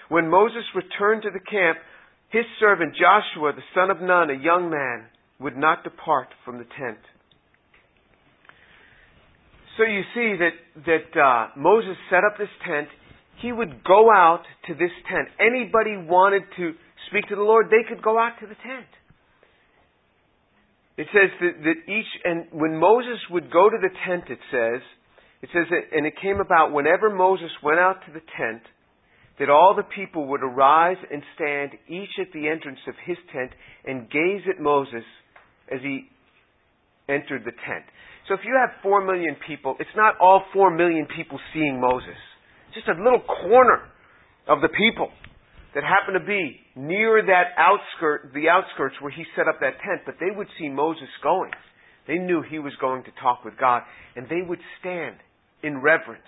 When 0.10 0.30
Moses 0.30 0.64
returned 0.76 1.24
to 1.24 1.32
the 1.32 1.40
camp, 1.40 1.78
his 2.30 2.46
servant 2.60 2.94
Joshua, 2.96 3.54
the 3.54 3.70
son 3.74 3.90
of 3.90 4.02
Nun, 4.02 4.30
a 4.30 4.44
young 4.44 4.70
man, 4.70 5.08
would 5.40 5.58
not 5.58 5.84
depart 5.84 6.28
from 6.46 6.58
the 6.58 6.68
tent. 6.78 7.00
So 9.78 9.84
you 9.84 10.02
see 10.14 10.36
that, 10.38 10.84
that 10.86 11.20
uh, 11.20 11.48
Moses 11.56 11.96
set 12.10 12.24
up 12.26 12.38
this 12.38 12.52
tent. 12.68 12.90
He 13.42 13.52
would 13.52 13.84
go 13.84 14.12
out 14.12 14.44
to 14.68 14.74
this 14.74 14.92
tent. 15.10 15.30
Anybody 15.40 15.96
wanted 15.98 16.44
to 16.58 16.74
speak 17.10 17.28
to 17.30 17.36
the 17.36 17.42
Lord, 17.42 17.68
they 17.70 17.88
could 17.88 18.04
go 18.04 18.20
out 18.20 18.34
to 18.42 18.48
the 18.48 18.56
tent. 18.56 18.88
It 20.98 21.08
says 21.14 21.32
that, 21.40 21.64
that 21.64 21.92
each, 21.92 22.12
and 22.26 22.48
when 22.52 22.76
Moses 22.78 23.20
would 23.32 23.50
go 23.52 23.70
to 23.70 23.78
the 23.80 23.90
tent, 24.06 24.26
it 24.30 24.40
says, 24.52 24.82
it 25.42 25.50
says 25.54 25.66
that, 25.72 25.96
and 25.96 26.06
it 26.06 26.14
came 26.22 26.42
about 26.42 26.74
whenever 26.74 27.10
Moses 27.10 27.52
went 27.64 27.80
out 27.80 28.04
to 28.06 28.12
the 28.12 28.20
tent, 28.20 28.64
that 29.40 29.50
all 29.50 29.74
the 29.76 29.88
people 29.96 30.28
would 30.28 30.44
arise 30.44 30.98
and 31.10 31.24
stand 31.36 31.72
each 31.88 32.12
at 32.20 32.34
the 32.34 32.50
entrance 32.50 32.80
of 32.88 32.96
his 33.06 33.16
tent 33.32 33.52
and 33.86 34.10
gaze 34.12 34.44
at 34.54 34.62
Moses 34.62 35.08
as 35.72 35.80
he 35.82 36.10
entered 37.08 37.46
the 37.46 37.56
tent. 37.66 37.86
So 38.28 38.34
if 38.34 38.42
you 38.44 38.60
have 38.60 38.76
four 38.84 39.00
million 39.00 39.38
people, 39.48 39.76
it's 39.80 39.96
not 39.96 40.20
all 40.20 40.44
four 40.52 40.70
million 40.70 41.08
people 41.16 41.40
seeing 41.54 41.80
Moses. 41.80 42.20
Just 42.74 42.88
a 42.88 43.02
little 43.02 43.22
corner 43.22 43.82
of 44.48 44.62
the 44.62 44.70
people 44.70 45.10
that 45.74 45.84
happened 45.84 46.18
to 46.20 46.26
be 46.26 46.60
near 46.76 47.22
that 47.22 47.54
outskirt, 47.58 48.34
the 48.34 48.50
outskirts 48.50 48.96
where 49.02 49.12
he 49.12 49.24
set 49.36 49.48
up 49.48 49.60
that 49.62 49.78
tent, 49.86 50.02
but 50.06 50.16
they 50.20 50.36
would 50.36 50.48
see 50.60 50.70
Moses 50.70 51.10
going. 51.22 51.52
They 52.08 52.18
knew 52.18 52.42
he 52.42 52.60
was 52.60 52.74
going 52.82 53.04
to 53.04 53.12
talk 53.22 53.46
with 53.46 53.54
God, 53.60 53.84
and 54.16 54.28
they 54.28 54.42
would 54.48 54.60
stand 54.80 55.18
in 55.62 55.82
reverence. 55.82 56.24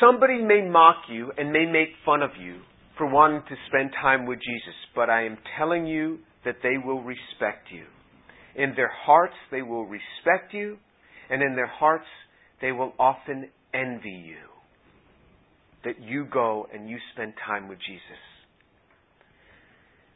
Somebody 0.00 0.42
may 0.42 0.62
mock 0.68 0.96
you 1.10 1.32
and 1.36 1.50
may 1.50 1.64
make 1.64 1.88
fun 2.04 2.22
of 2.22 2.30
you 2.38 2.60
for 2.98 3.08
wanting 3.10 3.42
to 3.48 3.54
spend 3.68 3.90
time 4.00 4.26
with 4.26 4.38
Jesus, 4.38 4.74
but 4.94 5.08
I 5.08 5.24
am 5.24 5.38
telling 5.58 5.86
you 5.86 6.18
that 6.44 6.56
they 6.62 6.76
will 6.84 7.02
respect 7.02 7.68
you. 7.72 7.84
In 8.54 8.74
their 8.76 8.90
hearts, 9.04 9.34
they 9.50 9.62
will 9.62 9.86
respect 9.86 10.52
you, 10.52 10.76
and 11.30 11.42
in 11.42 11.54
their 11.56 11.66
hearts, 11.66 12.06
they 12.60 12.72
will 12.72 12.92
often 12.98 13.48
envy 13.72 14.24
you 14.26 14.47
that 15.84 16.00
you 16.00 16.26
go 16.30 16.66
and 16.72 16.88
you 16.88 16.98
spend 17.14 17.34
time 17.46 17.68
with 17.68 17.78
Jesus. 17.78 18.20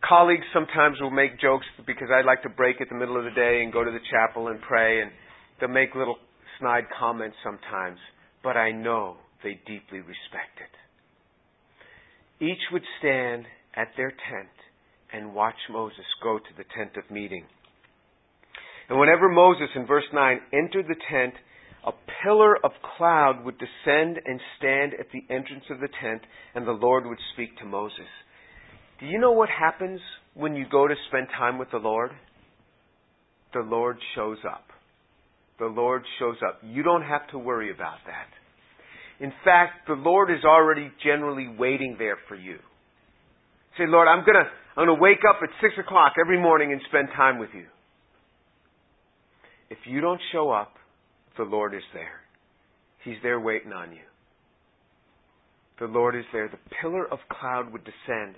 Colleagues 0.06 0.44
sometimes 0.52 1.00
will 1.00 1.10
make 1.10 1.40
jokes 1.40 1.66
because 1.86 2.08
I 2.12 2.26
like 2.26 2.42
to 2.42 2.48
break 2.48 2.80
at 2.80 2.88
the 2.88 2.96
middle 2.96 3.16
of 3.16 3.24
the 3.24 3.30
day 3.30 3.62
and 3.62 3.72
go 3.72 3.84
to 3.84 3.90
the 3.90 4.02
chapel 4.10 4.48
and 4.48 4.60
pray, 4.60 5.00
and 5.00 5.10
they'll 5.60 5.68
make 5.68 5.94
little 5.94 6.16
snide 6.58 6.84
comments 6.98 7.36
sometimes, 7.44 7.98
but 8.42 8.56
I 8.56 8.72
know 8.72 9.16
they 9.44 9.60
deeply 9.66 9.98
respect 9.98 10.58
it. 10.58 10.74
Each 12.44 12.62
would 12.72 12.82
stand 12.98 13.44
at 13.76 13.88
their 13.96 14.10
tent 14.10 14.50
and 15.12 15.34
watch 15.34 15.54
Moses 15.70 16.04
go 16.22 16.38
to 16.38 16.52
the 16.56 16.64
tent 16.76 16.96
of 16.96 17.10
meeting. 17.10 17.44
And 18.88 18.98
whenever 18.98 19.28
Moses, 19.28 19.68
in 19.76 19.86
verse 19.86 20.04
9, 20.12 20.40
entered 20.52 20.86
the 20.88 20.96
tent, 21.10 21.34
a 21.84 21.92
pillar 22.22 22.56
of 22.64 22.70
cloud 22.96 23.44
would 23.44 23.56
descend 23.58 24.20
and 24.24 24.40
stand 24.58 24.94
at 24.94 25.06
the 25.12 25.24
entrance 25.34 25.64
of 25.70 25.80
the 25.80 25.88
tent, 26.00 26.22
and 26.54 26.66
the 26.66 26.72
Lord 26.72 27.06
would 27.06 27.18
speak 27.34 27.58
to 27.58 27.64
Moses. 27.64 28.06
Do 29.00 29.06
you 29.06 29.18
know 29.18 29.32
what 29.32 29.48
happens 29.48 30.00
when 30.34 30.54
you 30.54 30.64
go 30.70 30.86
to 30.86 30.94
spend 31.08 31.26
time 31.36 31.58
with 31.58 31.70
the 31.72 31.78
Lord? 31.78 32.10
The 33.52 33.60
Lord 33.60 33.98
shows 34.14 34.38
up. 34.48 34.64
The 35.58 35.66
Lord 35.66 36.02
shows 36.18 36.36
up. 36.46 36.60
You 36.62 36.82
don't 36.82 37.02
have 37.02 37.28
to 37.32 37.38
worry 37.38 37.70
about 37.72 37.98
that. 38.06 39.24
In 39.24 39.32
fact, 39.44 39.86
the 39.86 39.94
Lord 39.94 40.30
is 40.30 40.44
already 40.44 40.90
generally 41.04 41.48
waiting 41.58 41.96
there 41.98 42.18
for 42.28 42.34
you. 42.34 42.56
Say, 43.78 43.84
Lord, 43.86 44.08
I'm 44.08 44.24
gonna, 44.24 44.48
I'm 44.76 44.86
gonna 44.86 45.00
wake 45.00 45.20
up 45.28 45.40
at 45.42 45.48
six 45.60 45.74
o'clock 45.78 46.14
every 46.20 46.40
morning 46.40 46.72
and 46.72 46.80
spend 46.88 47.08
time 47.16 47.38
with 47.38 47.50
you. 47.54 47.66
If 49.70 49.78
you 49.86 50.00
don't 50.00 50.20
show 50.32 50.50
up, 50.50 50.74
the 51.36 51.44
Lord 51.44 51.74
is 51.74 51.82
there. 51.92 52.20
He's 53.04 53.16
there 53.22 53.40
waiting 53.40 53.72
on 53.72 53.92
you. 53.92 54.04
The 55.80 55.86
Lord 55.86 56.14
is 56.14 56.24
there. 56.32 56.48
The 56.48 56.58
pillar 56.80 57.04
of 57.10 57.18
cloud 57.28 57.72
would 57.72 57.82
descend. 57.84 58.36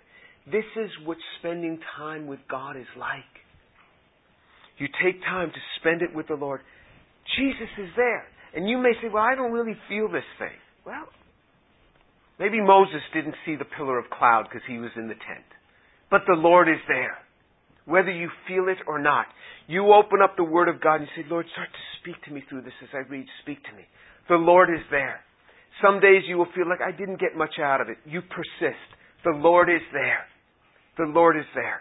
This 0.50 0.64
is 0.76 0.90
what 1.04 1.18
spending 1.38 1.78
time 1.96 2.26
with 2.26 2.40
God 2.50 2.76
is 2.76 2.87
like. 2.98 3.22
You 4.78 4.88
take 5.02 5.22
time 5.22 5.50
to 5.50 5.61
spend 5.80 6.02
it 6.02 6.14
with 6.14 6.28
the 6.28 6.35
Lord. 6.35 6.61
Jesus 7.37 7.68
is 7.78 7.90
there. 7.96 8.24
And 8.54 8.68
you 8.68 8.78
may 8.78 8.92
say, 9.02 9.09
well, 9.12 9.24
I 9.24 9.35
don't 9.35 9.52
really 9.52 9.76
feel 9.88 10.09
this 10.09 10.24
thing. 10.38 10.57
Well, 10.87 11.09
maybe 12.38 12.61
Moses 12.61 13.00
didn't 13.12 13.35
see 13.44 13.57
the 13.57 13.64
pillar 13.64 13.98
of 13.98 14.11
cloud 14.11 14.44
because 14.48 14.62
he 14.68 14.78
was 14.78 14.90
in 14.96 15.09
the 15.09 15.14
tent. 15.14 15.46
But 16.11 16.22
the 16.26 16.37
Lord 16.37 16.68
is 16.68 16.80
there. 16.87 17.16
Whether 17.87 18.11
you 18.11 18.31
feel 18.49 18.68
it 18.68 18.79
or 18.87 18.99
not. 18.99 19.27
You 19.66 19.92
open 19.92 20.20
up 20.23 20.37
the 20.37 20.44
Word 20.44 20.68
of 20.68 20.81
God 20.81 20.97
and 20.97 21.09
you 21.16 21.23
say, 21.23 21.29
Lord, 21.29 21.47
start 21.53 21.68
to 21.70 22.01
speak 22.01 22.23
to 22.25 22.31
me 22.33 22.42
through 22.49 22.62
this 22.62 22.73
as 22.83 22.88
I 22.94 23.09
read. 23.09 23.27
Speak 23.42 23.62
to 23.64 23.73
me. 23.77 23.85
The 24.29 24.37
Lord 24.37 24.70
is 24.70 24.85
there. 24.90 25.20
Some 25.83 26.01
days 26.01 26.23
you 26.27 26.38
will 26.38 26.49
feel 26.55 26.68
like 26.68 26.81
I 26.81 26.97
didn't 26.97 27.20
get 27.20 27.37
much 27.37 27.59
out 27.61 27.81
of 27.81 27.88
it. 27.88 27.99
You 28.07 28.20
persist. 28.23 28.88
The 29.25 29.33
Lord 29.37 29.68
is 29.68 29.83
there. 29.92 30.25
The 30.97 31.11
Lord 31.12 31.37
is 31.37 31.44
there. 31.55 31.81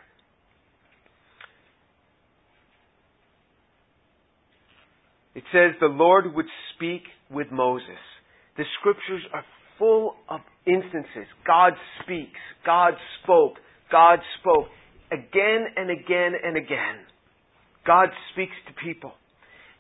It 5.36 5.44
says 5.52 5.72
the 5.80 5.88
Lord 5.88 6.34
would 6.36 6.46
speak 6.76 7.04
with 7.30 7.48
Moses. 7.52 8.02
The 8.58 8.64
scriptures 8.80 9.24
are 9.34 9.44
full 9.80 10.16
of 10.30 10.42
instances. 10.66 11.28
God 11.46 11.74
speaks. 12.04 12.40
God 12.66 12.94
spoke. 13.24 13.54
God 13.92 14.20
spoke. 14.40 14.68
Again 15.14 15.68
and 15.78 15.92
again 15.92 16.34
and 16.44 16.58
again. 16.58 17.06
God 17.86 18.10
speaks 18.32 18.56
to 18.68 18.74
people. 18.84 19.14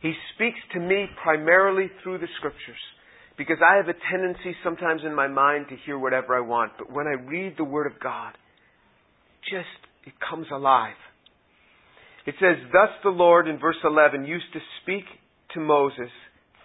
He 0.01 0.13
speaks 0.35 0.59
to 0.73 0.79
me 0.79 1.07
primarily 1.23 1.89
through 2.03 2.19
the 2.19 2.27
scriptures. 2.37 2.81
Because 3.37 3.57
I 3.65 3.77
have 3.77 3.87
a 3.87 3.97
tendency 4.11 4.55
sometimes 4.63 5.01
in 5.03 5.15
my 5.15 5.27
mind 5.27 5.65
to 5.69 5.75
hear 5.85 5.97
whatever 5.97 6.35
I 6.37 6.41
want. 6.41 6.73
But 6.77 6.91
when 6.91 7.07
I 7.07 7.13
read 7.13 7.55
the 7.57 7.63
Word 7.63 7.87
of 7.87 7.99
God, 7.99 8.33
just, 9.49 9.65
it 10.05 10.13
comes 10.29 10.45
alive. 10.53 10.99
It 12.27 12.35
says, 12.39 12.57
Thus 12.71 12.89
the 13.03 13.09
Lord, 13.09 13.47
in 13.47 13.59
verse 13.59 13.81
11, 13.83 14.25
used 14.25 14.53
to 14.53 14.59
speak 14.83 15.05
to 15.55 15.59
Moses 15.59 16.11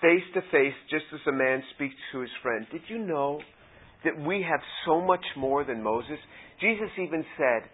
face 0.00 0.22
to 0.34 0.40
face, 0.52 0.74
just 0.90 1.04
as 1.12 1.20
a 1.26 1.32
man 1.32 1.62
speaks 1.74 1.94
to 2.12 2.20
his 2.20 2.30
friend. 2.42 2.66
Did 2.70 2.82
you 2.88 2.98
know 2.98 3.40
that 4.04 4.20
we 4.20 4.44
have 4.48 4.60
so 4.86 5.00
much 5.00 5.24
more 5.36 5.64
than 5.64 5.82
Moses? 5.82 6.18
Jesus 6.60 6.90
even 6.98 7.24
said 7.36 7.68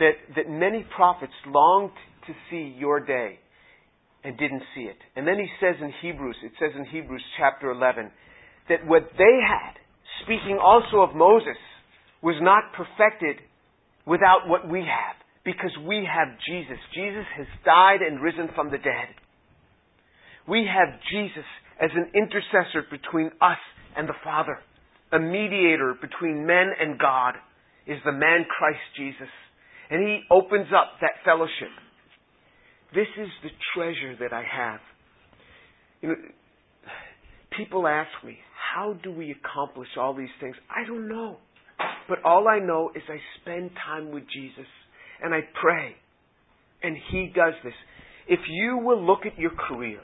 that, 0.00 0.12
that 0.36 0.50
many 0.50 0.84
prophets 0.96 1.32
longed 1.46 1.92
to 2.26 2.32
see 2.50 2.74
your 2.76 2.98
day. 3.00 3.38
and 4.22 4.36
didn't 4.36 4.62
see 4.74 4.82
it. 4.82 4.98
And 5.16 5.26
then 5.26 5.38
he 5.38 5.48
says 5.60 5.76
in 5.80 5.92
Hebrews, 6.02 6.36
it 6.44 6.52
says 6.60 6.72
in 6.76 6.84
Hebrews 6.84 7.24
chapter 7.38 7.70
11, 7.70 8.10
that 8.68 8.86
what 8.86 9.08
they 9.16 9.36
had, 9.40 9.74
speaking 10.24 10.58
also 10.62 11.00
of 11.00 11.16
Moses, 11.16 11.56
was 12.22 12.36
not 12.42 12.72
perfected 12.76 13.40
without 14.06 14.46
what 14.46 14.68
we 14.68 14.80
have, 14.80 15.16
because 15.44 15.72
we 15.88 16.04
have 16.04 16.36
Jesus. 16.46 16.76
Jesus 16.94 17.24
has 17.36 17.46
died 17.64 18.02
and 18.06 18.20
risen 18.20 18.48
from 18.54 18.70
the 18.70 18.78
dead. 18.78 19.08
We 20.46 20.68
have 20.68 21.00
Jesus 21.10 21.48
as 21.80 21.90
an 21.94 22.12
intercessor 22.14 22.84
between 22.90 23.30
us 23.40 23.60
and 23.96 24.08
the 24.08 24.20
Father. 24.22 24.58
A 25.12 25.18
mediator 25.18 25.94
between 26.00 26.46
men 26.46 26.70
and 26.78 26.98
God 26.98 27.34
is 27.86 27.98
the 28.04 28.12
man 28.12 28.44
Christ 28.46 28.84
Jesus. 28.96 29.32
And 29.90 30.06
he 30.06 30.20
opens 30.30 30.68
up 30.74 30.92
that 31.00 31.24
fellowship. 31.24 31.68
This 32.94 33.08
is 33.18 33.28
the 33.42 33.50
treasure 33.74 34.16
that 34.20 34.32
I 34.32 34.42
have. 34.42 34.80
You 36.00 36.08
know, 36.10 36.14
people 37.56 37.86
ask 37.86 38.10
me, 38.24 38.38
how 38.74 38.94
do 39.02 39.12
we 39.12 39.32
accomplish 39.32 39.88
all 39.98 40.14
these 40.14 40.28
things? 40.40 40.54
I 40.70 40.86
don't 40.86 41.08
know. 41.08 41.38
But 42.08 42.18
all 42.24 42.48
I 42.48 42.58
know 42.58 42.90
is 42.94 43.02
I 43.08 43.18
spend 43.40 43.70
time 43.86 44.12
with 44.12 44.24
Jesus 44.32 44.66
and 45.22 45.34
I 45.34 45.40
pray. 45.60 45.94
And 46.82 46.96
He 47.10 47.32
does 47.34 47.54
this. 47.64 47.74
If 48.28 48.40
you 48.48 48.78
will 48.78 49.04
look 49.04 49.26
at 49.26 49.38
your 49.38 49.50
career, 49.50 50.00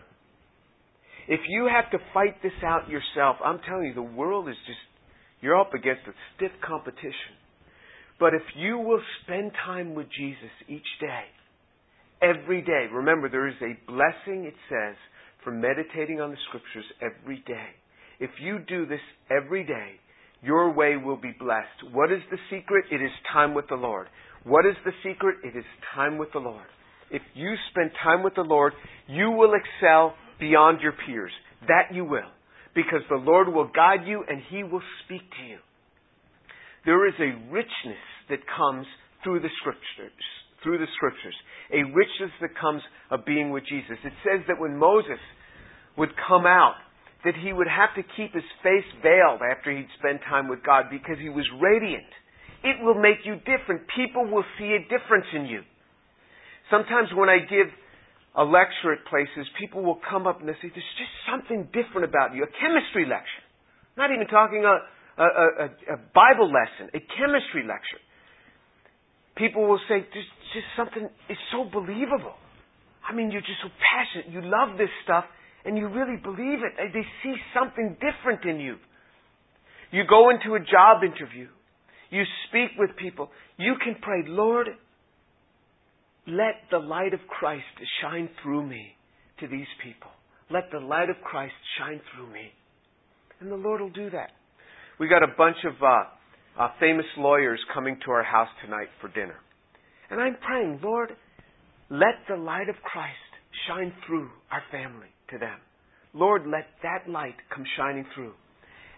if 1.29 1.41
you 1.49 1.69
have 1.73 1.91
to 1.93 1.99
fight 2.15 2.43
this 2.43 2.53
out 2.65 2.89
yourself, 2.89 3.37
I'm 3.45 3.61
telling 3.69 3.87
you, 3.87 3.95
the 3.95 4.03
world 4.03 4.49
is 4.49 4.57
just, 4.67 4.79
you're 5.41 5.59
up 5.59 5.75
against 5.75 6.03
a 6.07 6.13
stiff 6.37 6.53
competition. 6.67 7.35
But 8.19 8.35
if 8.35 8.43
you 8.57 8.79
will 8.79 9.03
spend 9.23 9.53
time 9.65 9.95
with 9.95 10.07
Jesus 10.17 10.51
each 10.69 10.87
day, 11.01 11.25
every 12.23 12.63
day, 12.63 12.87
remember 12.93 13.29
there 13.29 13.49
is 13.49 13.61
a 13.61 13.79
blessing, 13.91 14.45
it 14.45 14.55
says, 14.71 14.97
for 15.45 15.51
meditating 15.51 16.21
on 16.21 16.31
the 16.31 16.37
scriptures 16.49 16.85
every 17.03 17.43
day. 17.47 17.69
If 18.19 18.31
you 18.41 18.59
do 18.67 18.87
this 18.87 19.01
every 19.31 19.65
day, 19.65 20.01
your 20.43 20.73
way 20.73 20.97
will 20.97 21.17
be 21.17 21.35
blessed. 21.39 21.93
What 21.93 22.11
is 22.11 22.21
the 22.31 22.39
secret? 22.51 22.87
It 22.91 23.03
is 23.03 23.11
time 23.33 23.55
with 23.55 23.69
the 23.69 23.77
Lord. 23.77 24.09
What 24.45 24.65
is 24.65 24.77
the 24.85 24.93
secret? 25.03 25.37
It 25.45 25.57
is 25.57 25.65
time 25.95 26.19
with 26.19 26.33
the 26.33 26.39
Lord. 26.39 26.67
If 27.11 27.23
you 27.35 27.55
spend 27.71 27.91
time 28.03 28.23
with 28.23 28.35
the 28.35 28.43
Lord, 28.43 28.73
you 29.09 29.31
will 29.31 29.53
excel 29.55 30.15
beyond 30.41 30.81
your 30.81 30.93
peers. 31.07 31.33
That 31.69 31.95
you 31.95 32.05
will. 32.05 32.31
Because 32.75 33.01
the 33.09 33.17
Lord 33.17 33.49
will 33.49 33.71
guide 33.75 34.07
you 34.07 34.25
and 34.29 34.41
He 34.51 34.63
will 34.63 34.83
speak 35.05 35.23
to 35.23 35.47
you. 35.49 35.59
There 36.87 37.07
is 37.07 37.15
a 37.19 37.35
richness 37.51 38.05
that 38.31 38.39
comes 38.47 38.87
through 39.23 39.41
the 39.43 39.51
scriptures, 39.59 40.23
through 40.63 40.79
the 40.79 40.87
scriptures. 40.95 41.35
A 41.75 41.83
richness 41.83 42.31
that 42.41 42.55
comes 42.55 42.81
of 43.11 43.27
being 43.27 43.51
with 43.51 43.67
Jesus. 43.67 43.99
It 44.07 44.15
says 44.23 44.47
that 44.47 44.63
when 44.63 44.79
Moses 44.79 45.19
would 45.99 46.15
come 46.31 46.47
out, 46.47 46.79
that 47.27 47.35
he 47.35 47.53
would 47.53 47.67
have 47.67 47.91
to 47.99 48.07
keep 48.15 48.31
his 48.33 48.47
face 48.63 48.87
veiled 49.03 49.43
after 49.43 49.75
he'd 49.75 49.91
spent 49.99 50.23
time 50.31 50.47
with 50.47 50.63
God 50.63 50.87
because 50.87 51.19
he 51.19 51.29
was 51.29 51.43
radiant. 51.59 52.07
It 52.63 52.79
will 52.79 52.95
make 52.95 53.27
you 53.27 53.35
different. 53.43 53.91
People 53.99 54.31
will 54.31 54.47
see 54.55 54.79
a 54.79 54.87
difference 54.87 55.27
in 55.35 55.51
you. 55.51 55.67
Sometimes 56.71 57.11
when 57.19 57.29
I 57.29 57.43
give 57.43 57.67
a 58.39 58.45
lecture 58.47 58.95
at 58.95 59.03
places, 59.11 59.43
people 59.59 59.83
will 59.83 59.99
come 60.07 60.27
up 60.31 60.39
and 60.39 60.47
they 60.47 60.55
say, 60.63 60.71
There's 60.71 60.95
just 60.95 61.15
something 61.27 61.67
different 61.75 62.07
about 62.07 62.35
you. 62.35 62.47
A 62.47 62.53
chemistry 62.63 63.11
lecture. 63.11 63.43
Not 63.99 64.15
even 64.15 64.29
talking 64.31 64.63
a, 64.63 64.87
a, 65.19 65.25
a, 65.25 65.67
a 65.95 65.99
Bible 66.15 66.53
lesson, 66.53 66.93
a 66.95 67.01
chemistry 67.01 67.65
lecture. 67.67 68.03
People 69.37 69.69
will 69.69 69.81
say, 69.89 70.05
There's 70.13 70.33
just 70.53 70.67
something, 70.77 71.09
it's 71.29 71.47
so 71.53 71.65
believable. 71.65 72.35
I 73.07 73.15
mean, 73.15 73.31
you're 73.31 73.41
just 73.41 73.63
so 73.63 73.69
passionate. 73.79 74.33
You 74.33 74.43
love 74.43 74.79
this 74.79 74.91
stuff 75.05 75.25
and 75.65 75.77
you 75.77 75.89
really 75.89 76.17
believe 76.17 76.61
it. 76.63 76.75
They 76.93 77.07
see 77.23 77.35
something 77.55 77.97
different 78.01 78.45
in 78.45 78.61
you. 78.61 78.77
You 79.93 80.03
go 80.09 80.31
into 80.31 80.55
a 80.55 80.61
job 80.61 81.03
interview. 81.05 81.49
You 82.11 82.23
speak 82.49 82.79
with 82.79 82.97
people. 82.97 83.31
You 83.59 83.75
can 83.83 83.97
pray, 84.01 84.23
Lord, 84.27 84.69
let 86.27 86.55
the 86.71 86.79
light 86.79 87.15
of 87.15 87.21
Christ 87.29 87.65
shine 88.03 88.29
through 88.43 88.67
me 88.67 88.97
to 89.41 89.47
these 89.47 89.67
people. 89.83 90.11
Let 90.51 90.71
the 90.73 90.81
light 90.81 91.11
of 91.11 91.17
Christ 91.25 91.55
shine 91.79 92.01
through 92.15 92.33
me. 92.33 92.53
And 93.41 93.51
the 93.51 93.57
Lord 93.57 93.81
will 93.81 93.91
do 93.91 94.11
that. 94.11 94.31
We 94.99 95.09
got 95.09 95.23
a 95.23 95.35
bunch 95.37 95.57
of 95.65 95.75
uh, 95.83 96.63
uh, 96.63 96.69
famous 96.81 97.07
lawyers 97.19 97.61
coming 97.75 97.99
to 98.05 98.11
our 98.11 98.23
house 98.23 98.49
tonight 98.65 98.89
for 99.01 99.09
dinner. 99.09 99.37
And 100.11 100.21
I'm 100.21 100.37
praying, 100.37 100.81
Lord, 100.83 101.11
let 101.91 102.25
the 102.29 102.37
light 102.37 102.69
of 102.69 102.77
Christ 102.83 103.17
shine 103.69 103.93
through 104.07 104.31
our 104.51 104.63
family 104.71 105.09
to 105.31 105.39
them. 105.39 105.59
Lord, 106.15 106.47
let 106.47 106.67
that 106.83 107.11
light 107.11 107.37
come 107.55 107.65
shining 107.77 108.07
through. 108.15 108.33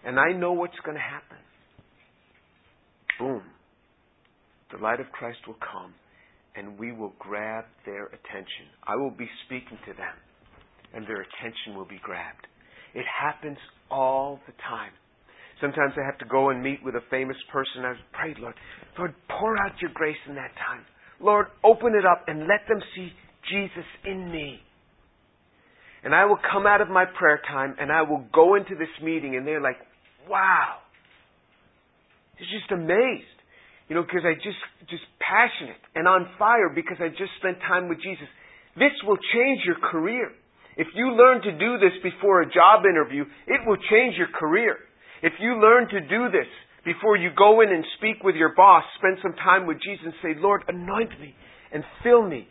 And 0.05 0.19
I 0.19 0.31
know 0.31 0.53
what's 0.53 0.79
going 0.85 0.95
to 0.95 1.03
happen. 1.03 1.37
Boom. 3.19 3.43
The 4.71 4.77
light 4.77 5.01
of 5.01 5.11
Christ 5.11 5.39
will 5.47 5.57
come 5.59 5.93
and 6.55 6.77
we 6.77 6.91
will 6.91 7.13
grab 7.19 7.65
their 7.85 8.05
attention. 8.07 8.67
I 8.85 8.95
will 8.95 9.11
be 9.11 9.29
speaking 9.45 9.77
to 9.85 9.93
them, 9.93 10.15
and 10.93 11.05
their 11.05 11.21
attention 11.21 11.75
will 11.75 11.85
be 11.85 11.99
grabbed. 12.01 12.47
It 12.93 13.05
happens 13.05 13.57
all 13.89 14.39
the 14.45 14.53
time. 14.67 14.91
Sometimes 15.61 15.93
I 15.97 16.05
have 16.05 16.17
to 16.19 16.25
go 16.25 16.49
and 16.49 16.63
meet 16.63 16.79
with 16.83 16.95
a 16.95 17.03
famous 17.09 17.37
person. 17.51 17.83
I've 17.85 17.99
prayed, 18.13 18.37
Lord, 18.39 18.55
Lord, 18.97 19.13
pour 19.27 19.57
out 19.57 19.73
your 19.81 19.91
grace 19.93 20.17
in 20.27 20.35
that 20.35 20.51
time. 20.55 20.85
Lord, 21.19 21.47
open 21.63 21.95
it 21.95 22.05
up 22.05 22.25
and 22.27 22.47
let 22.47 22.67
them 22.67 22.79
see 22.95 23.09
Jesus 23.51 23.85
in 24.05 24.31
me. 24.31 24.59
And 26.03 26.15
I 26.15 26.25
will 26.25 26.39
come 26.51 26.65
out 26.65 26.79
of 26.79 26.87
my 26.87 27.03
prayer 27.05 27.41
time 27.45 27.75
and 27.79 27.91
I 27.91 28.03
will 28.03 28.25
go 28.33 28.55
into 28.55 28.75
this 28.75 28.91
meeting 29.03 29.35
and 29.35 29.45
they're 29.45 29.61
like, 29.61 29.77
wow. 30.29 30.79
They're 32.37 32.47
just 32.47 32.71
amazed. 32.71 33.35
You 33.89 33.95
know, 33.95 34.03
because 34.03 34.23
I 34.23 34.35
just, 34.35 34.61
just 34.89 35.03
passionate 35.19 35.81
and 35.95 36.07
on 36.07 36.29
fire 36.37 36.69
because 36.73 36.97
I 37.01 37.09
just 37.09 37.35
spent 37.39 37.59
time 37.67 37.89
with 37.89 37.97
Jesus. 37.97 38.29
This 38.75 38.95
will 39.03 39.17
change 39.33 39.65
your 39.65 39.75
career. 39.91 40.31
If 40.77 40.87
you 40.95 41.11
learn 41.11 41.41
to 41.41 41.51
do 41.51 41.77
this 41.83 41.91
before 42.01 42.41
a 42.41 42.45
job 42.45 42.85
interview, 42.87 43.25
it 43.47 43.59
will 43.67 43.81
change 43.91 44.15
your 44.15 44.29
career. 44.31 44.77
If 45.21 45.33
you 45.39 45.59
learn 45.59 45.89
to 45.89 45.99
do 46.01 46.31
this 46.31 46.47
before 46.85 47.17
you 47.17 47.29
go 47.35 47.61
in 47.61 47.69
and 47.69 47.83
speak 47.97 48.23
with 48.23 48.35
your 48.35 48.53
boss, 48.55 48.83
spend 48.97 49.17
some 49.21 49.33
time 49.33 49.67
with 49.67 49.77
Jesus 49.81 50.05
and 50.05 50.13
say, 50.21 50.39
Lord, 50.39 50.63
anoint 50.67 51.19
me 51.19 51.35
and 51.73 51.83
fill 52.03 52.27
me. 52.27 52.47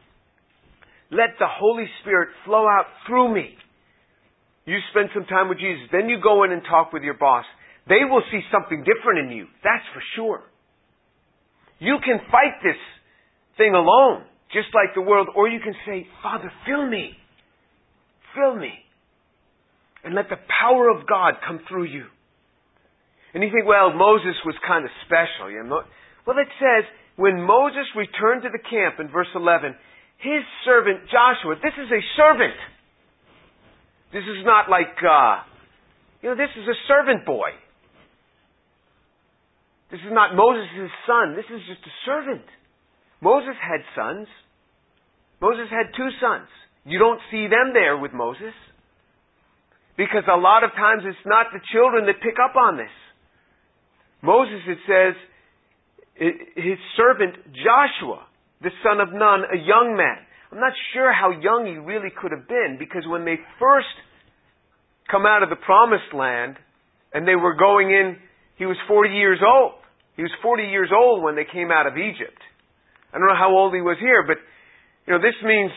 Let 1.10 1.38
the 1.38 1.48
Holy 1.48 1.86
Spirit 2.02 2.28
flow 2.44 2.66
out 2.66 2.86
through 3.06 3.34
me. 3.34 3.56
You 4.66 4.76
spend 4.90 5.08
some 5.14 5.24
time 5.24 5.48
with 5.48 5.58
Jesus. 5.58 5.88
Then 5.90 6.10
you 6.10 6.20
go 6.22 6.44
in 6.44 6.52
and 6.52 6.60
talk 6.68 6.92
with 6.92 7.02
your 7.02 7.16
boss. 7.16 7.46
They 7.88 8.04
will 8.04 8.22
see 8.30 8.40
something 8.52 8.84
different 8.84 9.30
in 9.30 9.36
you. 9.36 9.46
That's 9.64 9.84
for 9.94 10.02
sure. 10.14 10.42
You 11.78 11.96
can 12.04 12.20
fight 12.30 12.60
this 12.62 12.76
thing 13.56 13.72
alone, 13.74 14.24
just 14.52 14.68
like 14.74 14.94
the 14.94 15.00
world, 15.00 15.28
or 15.34 15.48
you 15.48 15.60
can 15.60 15.74
say, 15.86 16.06
Father, 16.22 16.52
fill 16.66 16.86
me. 16.86 17.12
Fill 18.34 18.56
me. 18.56 18.72
And 20.04 20.14
let 20.14 20.28
the 20.28 20.36
power 20.60 20.90
of 20.90 21.06
God 21.08 21.34
come 21.46 21.60
through 21.68 21.84
you. 21.84 22.04
And 23.34 23.42
you 23.44 23.50
think, 23.52 23.66
well, 23.66 23.92
Moses 23.92 24.36
was 24.44 24.56
kind 24.66 24.84
of 24.84 24.90
special. 25.04 25.50
You 25.50 25.64
know? 25.64 25.84
Well, 26.26 26.38
it 26.38 26.48
says, 26.56 26.84
when 27.16 27.42
Moses 27.42 27.84
returned 27.96 28.42
to 28.42 28.50
the 28.50 28.62
camp 28.62 29.00
in 29.00 29.08
verse 29.08 29.30
11, 29.34 29.74
his 30.18 30.42
servant 30.64 31.06
Joshua, 31.10 31.56
this 31.62 31.74
is 31.76 31.90
a 31.90 32.02
servant. 32.16 32.58
This 34.12 34.24
is 34.24 34.46
not 34.46 34.70
like, 34.70 34.96
uh, 35.04 35.44
you 36.22 36.30
know, 36.30 36.36
this 36.36 36.50
is 36.56 36.66
a 36.66 36.78
servant 36.88 37.26
boy. 37.26 37.52
This 39.90 40.00
is 40.00 40.12
not 40.12 40.36
Moses' 40.36 40.92
son. 41.06 41.36
This 41.36 41.48
is 41.48 41.60
just 41.68 41.80
a 41.80 41.94
servant. 42.04 42.44
Moses 43.20 43.56
had 43.56 43.80
sons. 43.96 44.28
Moses 45.40 45.68
had 45.70 45.94
two 45.96 46.10
sons. 46.20 46.48
You 46.84 46.98
don't 46.98 47.20
see 47.30 47.48
them 47.48 47.72
there 47.72 47.96
with 47.96 48.12
Moses. 48.12 48.52
Because 49.96 50.24
a 50.30 50.36
lot 50.38 50.62
of 50.62 50.70
times 50.72 51.02
it's 51.04 51.26
not 51.26 51.50
the 51.52 51.60
children 51.72 52.06
that 52.06 52.22
pick 52.22 52.36
up 52.38 52.54
on 52.54 52.76
this. 52.76 52.92
Moses, 54.22 54.60
it 54.66 54.78
says, 54.86 55.14
his 56.56 56.78
servant 56.96 57.36
Joshua, 57.54 58.26
the 58.60 58.70
son 58.82 59.00
of 59.00 59.12
Nun, 59.12 59.46
a 59.52 59.56
young 59.56 59.94
man. 59.96 60.18
I'm 60.50 60.58
not 60.58 60.72
sure 60.94 61.12
how 61.12 61.30
young 61.30 61.66
he 61.66 61.78
really 61.78 62.10
could 62.10 62.32
have 62.32 62.48
been 62.48 62.76
because 62.78 63.02
when 63.06 63.24
they 63.24 63.36
first 63.60 63.92
come 65.10 65.26
out 65.26 65.42
of 65.42 65.50
the 65.50 65.56
promised 65.56 66.12
land 66.12 66.56
and 67.12 67.26
they 67.26 67.36
were 67.36 67.54
going 67.54 67.90
in 67.90 68.16
he 68.58 68.66
was 68.66 68.76
40 68.88 69.14
years 69.14 69.38
old. 69.38 69.78
He 70.16 70.22
was 70.22 70.34
40 70.42 70.64
years 70.64 70.90
old 70.90 71.22
when 71.22 71.36
they 71.36 71.46
came 71.46 71.70
out 71.70 71.86
of 71.86 71.94
Egypt. 71.94 72.42
I 73.14 73.18
don't 73.18 73.28
know 73.28 73.38
how 73.38 73.54
old 73.54 73.72
he 73.72 73.80
was 73.80 73.96
here, 74.00 74.26
but 74.26 74.36
you 75.06 75.14
know, 75.14 75.22
this 75.22 75.38
means 75.46 75.70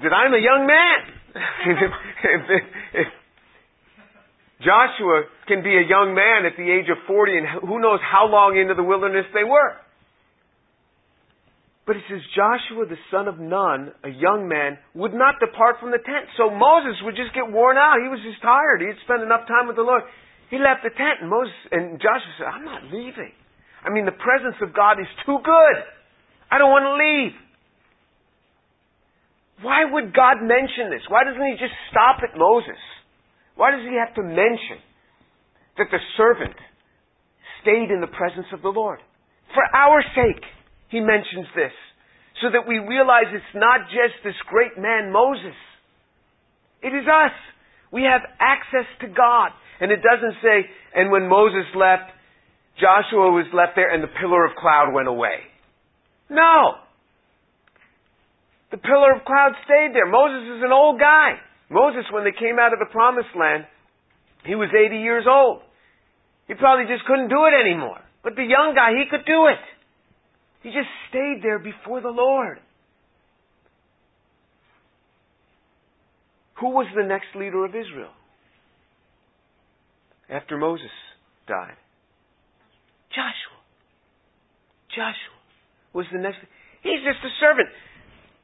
that 0.00 0.14
I'm 0.14 0.32
a 0.32 0.38
young 0.38 0.62
man. 0.64 0.98
if, 1.74 2.62
if 2.94 3.08
Joshua 4.64 5.28
can 5.46 5.62
be 5.62 5.76
a 5.76 5.84
young 5.84 6.16
man 6.16 6.48
at 6.48 6.56
the 6.56 6.64
age 6.64 6.88
of 6.88 6.96
40 7.06 7.36
and 7.36 7.46
who 7.68 7.78
knows 7.78 8.00
how 8.00 8.26
long 8.26 8.56
into 8.56 8.72
the 8.72 8.82
wilderness 8.82 9.28
they 9.36 9.44
were. 9.44 9.76
But 11.84 12.00
it 12.00 12.04
says 12.08 12.24
Joshua 12.32 12.88
the 12.88 12.96
son 13.12 13.28
of 13.28 13.36
Nun, 13.36 13.92
a 14.02 14.08
young 14.08 14.48
man, 14.48 14.80
would 14.96 15.12
not 15.12 15.36
depart 15.36 15.76
from 15.84 15.92
the 15.92 16.00
tent. 16.00 16.32
So 16.40 16.48
Moses 16.48 16.96
would 17.04 17.12
just 17.12 17.36
get 17.36 17.44
worn 17.44 17.76
out. 17.76 18.00
He 18.00 18.08
was 18.08 18.24
just 18.24 18.40
tired. 18.40 18.80
He 18.80 18.88
had 18.88 18.96
spent 19.04 19.20
enough 19.20 19.44
time 19.44 19.68
with 19.68 19.76
the 19.76 19.84
Lord. 19.84 20.00
He 20.48 20.56
left 20.56 20.80
the 20.80 20.92
tent 20.96 21.20
and 21.20 21.28
Moses 21.28 21.52
and 21.68 22.00
Joshua 22.00 22.32
said, 22.40 22.48
I'm 22.48 22.64
not 22.64 22.88
leaving. 22.88 23.36
I 23.84 23.92
mean 23.92 24.08
the 24.08 24.16
presence 24.16 24.56
of 24.64 24.72
God 24.72 24.96
is 24.96 25.10
too 25.28 25.36
good. 25.44 25.76
I 26.48 26.56
don't 26.56 26.72
want 26.72 26.88
to 26.88 26.96
leave. 26.96 27.36
Why 29.60 29.84
would 29.84 30.16
God 30.16 30.40
mention 30.40 30.88
this? 30.88 31.04
Why 31.12 31.24
doesn't 31.28 31.44
he 31.44 31.56
just 31.60 31.76
stop 31.92 32.24
at 32.24 32.32
Moses? 32.32 32.80
Why 33.56 33.70
does 33.70 33.86
he 33.86 33.96
have 33.96 34.14
to 34.16 34.22
mention 34.22 34.82
that 35.78 35.86
the 35.90 35.98
servant 36.16 36.54
stayed 37.62 37.90
in 37.90 38.00
the 38.00 38.10
presence 38.10 38.46
of 38.52 38.62
the 38.62 38.68
Lord? 38.68 38.98
For 39.54 39.62
our 39.74 40.02
sake. 40.14 40.42
He 40.90 41.00
mentions 41.00 41.50
this 41.56 41.74
so 42.42 42.50
that 42.54 42.68
we 42.68 42.78
realize 42.78 43.26
it's 43.34 43.54
not 43.54 43.90
just 43.90 44.22
this 44.22 44.38
great 44.46 44.78
man 44.78 45.10
Moses. 45.10 45.58
It 46.82 46.94
is 46.94 47.06
us. 47.06 47.34
We 47.90 48.02
have 48.02 48.22
access 48.38 48.86
to 49.00 49.08
God. 49.08 49.50
And 49.80 49.90
it 49.90 49.98
doesn't 50.06 50.38
say, 50.42 50.70
and 50.94 51.10
when 51.10 51.28
Moses 51.28 51.66
left, 51.74 52.14
Joshua 52.78 53.30
was 53.34 53.46
left 53.54 53.74
there 53.74 53.90
and 53.90 54.02
the 54.02 54.12
pillar 54.20 54.44
of 54.46 54.54
cloud 54.54 54.94
went 54.94 55.08
away. 55.08 55.46
No. 56.30 56.78
The 58.70 58.78
pillar 58.78 59.14
of 59.14 59.24
cloud 59.24 59.54
stayed 59.64 59.94
there. 59.94 60.06
Moses 60.06 60.58
is 60.58 60.62
an 60.62 60.72
old 60.72 60.98
guy. 60.98 61.38
Moses, 61.70 62.04
when 62.12 62.24
they 62.24 62.32
came 62.32 62.58
out 62.58 62.72
of 62.72 62.78
the 62.78 62.90
promised 62.92 63.34
land, 63.38 63.64
he 64.44 64.54
was 64.54 64.68
80 64.70 64.96
years 64.98 65.24
old. 65.28 65.62
He 66.46 66.54
probably 66.54 66.84
just 66.84 67.04
couldn't 67.06 67.28
do 67.28 67.44
it 67.46 67.54
anymore. 67.56 68.00
But 68.22 68.36
the 68.36 68.44
young 68.44 68.74
guy, 68.74 68.92
he 68.92 69.04
could 69.10 69.24
do 69.26 69.46
it. 69.46 69.62
He 70.62 70.70
just 70.70 70.88
stayed 71.08 71.40
there 71.42 71.58
before 71.58 72.00
the 72.00 72.08
Lord. 72.08 72.58
Who 76.60 76.70
was 76.70 76.86
the 76.94 77.02
next 77.02 77.28
leader 77.34 77.64
of 77.64 77.70
Israel? 77.70 78.12
After 80.30 80.56
Moses 80.56 80.92
died. 81.46 81.76
Joshua. 83.10 83.60
Joshua 84.90 85.38
was 85.92 86.06
the 86.12 86.18
next. 86.18 86.38
He's 86.82 87.02
just 87.04 87.20
a 87.24 87.32
servant. 87.40 87.68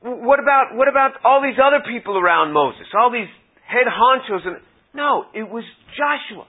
What 0.03 0.41
about 0.41 0.73
what 0.73 0.89
about 0.89 1.13
all 1.25 1.43
these 1.43 1.61
other 1.61 1.85
people 1.85 2.17
around 2.17 2.53
Moses? 2.53 2.87
All 2.99 3.13
these 3.13 3.29
head 3.67 3.85
honchos 3.87 4.47
and 4.47 4.57
no, 4.95 5.25
it 5.35 5.49
was 5.49 5.65
Joshua. 5.97 6.47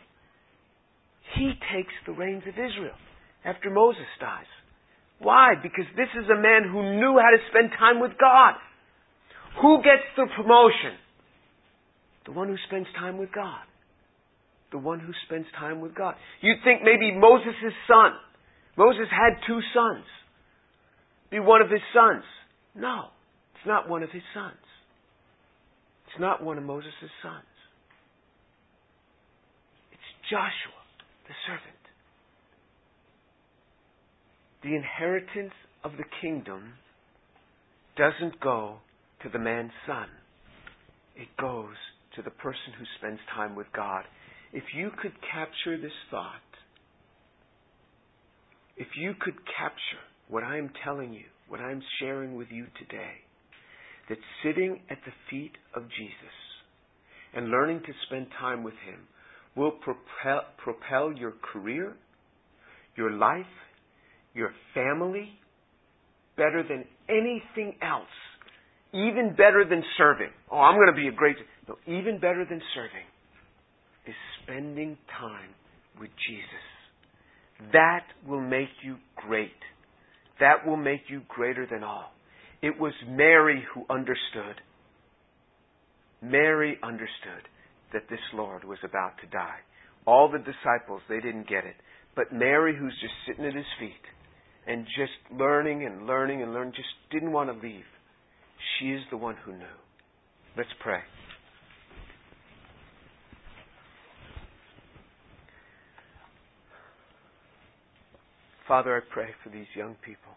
He 1.36 1.54
takes 1.74 1.94
the 2.06 2.14
reins 2.14 2.44
of 2.48 2.54
Israel 2.54 2.96
after 3.46 3.70
Moses 3.70 4.08
dies. 4.20 4.50
Why? 5.20 5.54
Because 5.62 5.86
this 5.96 6.10
is 6.18 6.30
a 6.30 6.42
man 6.42 6.66
who 6.72 6.98
knew 6.98 7.20
how 7.20 7.30
to 7.30 7.42
spend 7.50 7.72
time 7.78 8.00
with 8.00 8.12
God. 8.20 8.56
Who 9.62 9.78
gets 9.84 10.04
the 10.18 10.26
promotion? 10.36 10.98
The 12.26 12.32
one 12.32 12.48
who 12.48 12.58
spends 12.68 12.88
time 12.98 13.18
with 13.18 13.32
God. 13.32 13.62
The 14.72 14.80
one 14.80 15.00
who 15.00 15.12
spends 15.26 15.46
time 15.60 15.82
with 15.82 15.94
God. 15.94 16.16
You'd 16.42 16.64
think 16.64 16.82
maybe 16.84 17.12
Moses' 17.14 17.76
son. 17.88 18.14
Moses 18.78 19.08
had 19.12 19.38
two 19.46 19.60
sons. 19.76 20.06
Be 21.30 21.40
one 21.40 21.62
of 21.62 21.70
his 21.70 21.82
sons. 21.94 22.24
No, 22.74 23.12
it's 23.62 23.68
not 23.68 23.88
one 23.88 24.02
of 24.02 24.10
his 24.10 24.24
sons. 24.34 24.66
It's 26.08 26.20
not 26.20 26.44
one 26.44 26.58
of 26.58 26.64
Moses' 26.64 26.92
sons. 27.22 27.46
It's 29.92 30.30
Joshua, 30.30 30.82
the 31.28 31.34
servant 31.48 31.82
the 34.64 34.76
inheritance 34.76 35.54
of 35.84 35.94
the 35.98 36.04
kingdom 36.22 36.74
doesn't 37.98 38.40
go 38.40 38.78
to 39.24 39.30
the 39.30 39.40
man's 39.40 39.72
son. 39.88 40.08
It 41.16 41.28
goes 41.40 41.76
to 42.16 42.22
the 42.22 42.30
person 42.30 42.74
who 42.78 42.86
spends 42.98 43.20
time 43.36 43.56
with 43.56 43.68
God. 43.76 44.04
If 44.54 44.64
you 44.76 44.92
could 45.02 45.14
capture 45.32 45.80
this 45.80 45.92
thought, 46.10 46.36
if 48.78 48.88
you 48.98 49.14
could 49.20 49.36
capture 49.46 50.04
what 50.30 50.44
I 50.44 50.58
am 50.58 50.70
telling 50.84 51.14
you, 51.14 51.26
what 51.48 51.60
I 51.60 51.72
am 51.72 51.82
sharing 52.00 52.36
with 52.36 52.48
you 52.52 52.68
today, 52.80 53.14
that 54.10 54.18
sitting 54.44 54.80
at 54.90 54.98
the 55.06 55.12
feet 55.30 55.54
of 55.76 55.84
Jesus 55.84 56.36
and 57.34 57.50
learning 57.50 57.82
to 57.86 57.94
spend 58.08 58.28
time 58.40 58.64
with 58.64 58.74
Him 58.86 59.00
will 59.56 59.72
propel, 59.72 60.42
propel 60.58 61.12
your 61.14 61.34
career, 61.54 61.96
your 62.96 63.12
life, 63.12 63.46
your 64.34 64.52
family 64.74 65.30
better 66.38 66.64
than 66.68 66.86
anything 67.10 67.76
else. 67.82 68.08
Even 68.94 69.36
better 69.38 69.66
than 69.70 69.84
serving. 69.98 70.32
Oh, 70.52 70.58
I'm 70.58 70.76
going 70.76 70.94
to 70.94 71.02
be 71.02 71.08
a 71.08 71.12
great. 71.12 71.38
No, 71.68 71.76
even 71.88 72.16
better 72.20 72.46
than 72.50 72.62
serving 72.76 73.06
is 74.06 74.16
spending 74.44 74.98
time 75.18 75.50
with 76.00 76.10
Jesus. 76.28 77.72
That 77.74 78.04
will 78.28 78.42
make 78.42 78.70
you 78.84 78.98
great. 79.16 79.52
That 80.40 80.66
will 80.66 80.78
make 80.78 81.02
you 81.10 81.22
greater 81.30 81.66
than 81.70 81.84
all. 81.84 82.12
It 82.62 82.80
was 82.80 82.94
Mary 83.08 83.64
who 83.74 83.86
understood. 83.90 84.62
Mary 86.22 86.78
understood 86.84 87.48
that 87.92 88.08
this 88.10 88.20
Lord 88.34 88.64
was 88.64 88.78
about 88.84 89.14
to 89.22 89.28
die. 89.28 89.58
All 90.06 90.32
the 90.32 90.38
disciples, 90.38 91.02
they 91.10 91.20
didn't 91.20 91.50
get 91.50 91.66
it. 91.66 91.76
But 92.16 92.32
Mary, 92.32 92.76
who's 92.78 92.96
just 93.02 93.14
sitting 93.28 93.46
at 93.46 93.56
his 93.56 93.66
feet, 93.80 93.92
and 94.68 94.86
just 94.86 95.40
learning 95.40 95.86
and 95.86 96.06
learning 96.06 96.44
and 96.44 96.54
learning, 96.54 96.74
just 96.76 96.90
didn't 97.12 97.32
want 97.32 97.50
to 97.50 97.68
leave. 97.68 97.86
She 98.80 98.90
is 98.90 99.02
the 99.10 99.18
one 99.18 99.36
who 99.44 99.54
knew. 99.54 99.78
Let's 100.56 100.70
pray. 100.84 101.00
Father, 108.68 108.96
I 108.96 109.00
pray 109.12 109.30
for 109.44 109.50
these 109.50 109.66
young 109.76 109.96
people 110.06 110.32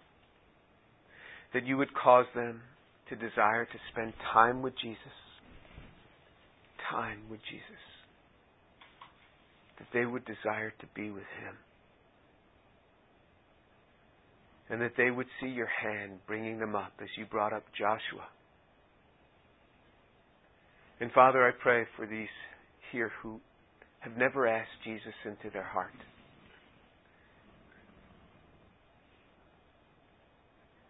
that 1.54 1.66
you 1.66 1.78
would 1.78 1.94
cause 1.94 2.26
them 2.34 2.60
to 3.08 3.16
desire 3.16 3.64
to 3.64 3.78
spend 3.92 4.12
time 4.32 4.60
with 4.60 4.74
Jesus. 4.80 4.98
Time 6.90 7.20
with 7.30 7.40
Jesus. 7.50 7.82
That 9.78 9.88
they 9.94 10.04
would 10.04 10.24
desire 10.24 10.72
to 10.80 10.86
be 10.94 11.10
with 11.10 11.24
Him 11.40 11.56
and 14.70 14.80
that 14.80 14.92
they 14.96 15.10
would 15.10 15.26
see 15.40 15.48
your 15.48 15.68
hand 15.68 16.18
bringing 16.26 16.58
them 16.58 16.74
up 16.74 16.92
as 17.02 17.08
you 17.16 17.26
brought 17.26 17.52
up 17.52 17.64
Joshua. 17.76 18.26
And 21.00 21.12
Father, 21.12 21.46
I 21.46 21.50
pray 21.50 21.84
for 21.96 22.06
these 22.06 22.28
here 22.90 23.12
who 23.22 23.40
have 24.00 24.16
never 24.16 24.46
asked 24.46 24.82
Jesus 24.84 25.14
into 25.24 25.52
their 25.52 25.64
heart. 25.64 25.92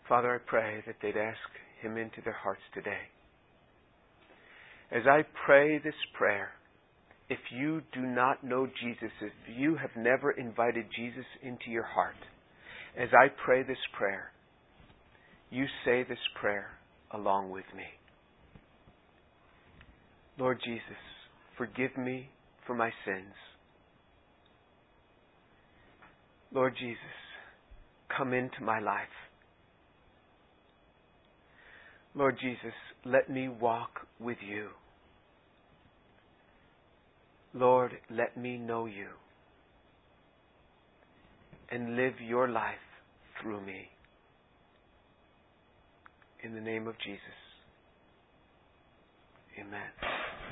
Father, 0.08 0.34
I 0.34 0.50
pray 0.50 0.82
that 0.86 0.96
they'd 1.00 1.16
ask 1.16 1.38
him 1.80 1.96
into 1.96 2.20
their 2.24 2.36
hearts 2.42 2.60
today. 2.74 3.08
As 4.92 5.02
I 5.06 5.22
pray 5.46 5.78
this 5.78 5.94
prayer, 6.16 6.50
if 7.30 7.38
you 7.50 7.80
do 7.92 8.02
not 8.02 8.44
know 8.44 8.66
Jesus, 8.66 9.10
if 9.22 9.32
you 9.56 9.76
have 9.76 9.90
never 9.96 10.30
invited 10.32 10.86
Jesus 10.94 11.24
into 11.42 11.70
your 11.70 11.84
heart, 11.84 12.16
as 12.98 13.08
I 13.12 13.28
pray 13.44 13.62
this 13.62 13.78
prayer, 13.98 14.30
you 15.50 15.64
say 15.84 16.04
this 16.08 16.18
prayer 16.40 16.68
along 17.12 17.50
with 17.50 17.64
me. 17.74 17.84
Lord 20.38 20.60
Jesus, 20.64 20.82
forgive 21.56 21.96
me 21.96 22.28
for 22.66 22.74
my 22.74 22.90
sins. 23.04 23.34
Lord 26.52 26.74
Jesus, 26.78 26.98
come 28.16 28.32
into 28.32 28.62
my 28.62 28.80
life. 28.80 29.08
Lord 32.14 32.36
Jesus, 32.40 32.74
let 33.04 33.28
me 33.28 33.48
walk 33.48 34.06
with 34.20 34.38
you. 34.46 34.68
Lord, 37.52 37.92
let 38.10 38.36
me 38.36 38.56
know 38.56 38.86
you 38.86 39.08
and 41.70 41.96
live 41.96 42.14
your 42.20 42.48
life 42.48 42.74
through 43.40 43.64
me. 43.64 43.88
In 46.42 46.54
the 46.54 46.60
name 46.60 46.86
of 46.86 46.94
Jesus. 46.98 47.20
Amen. 49.58 50.43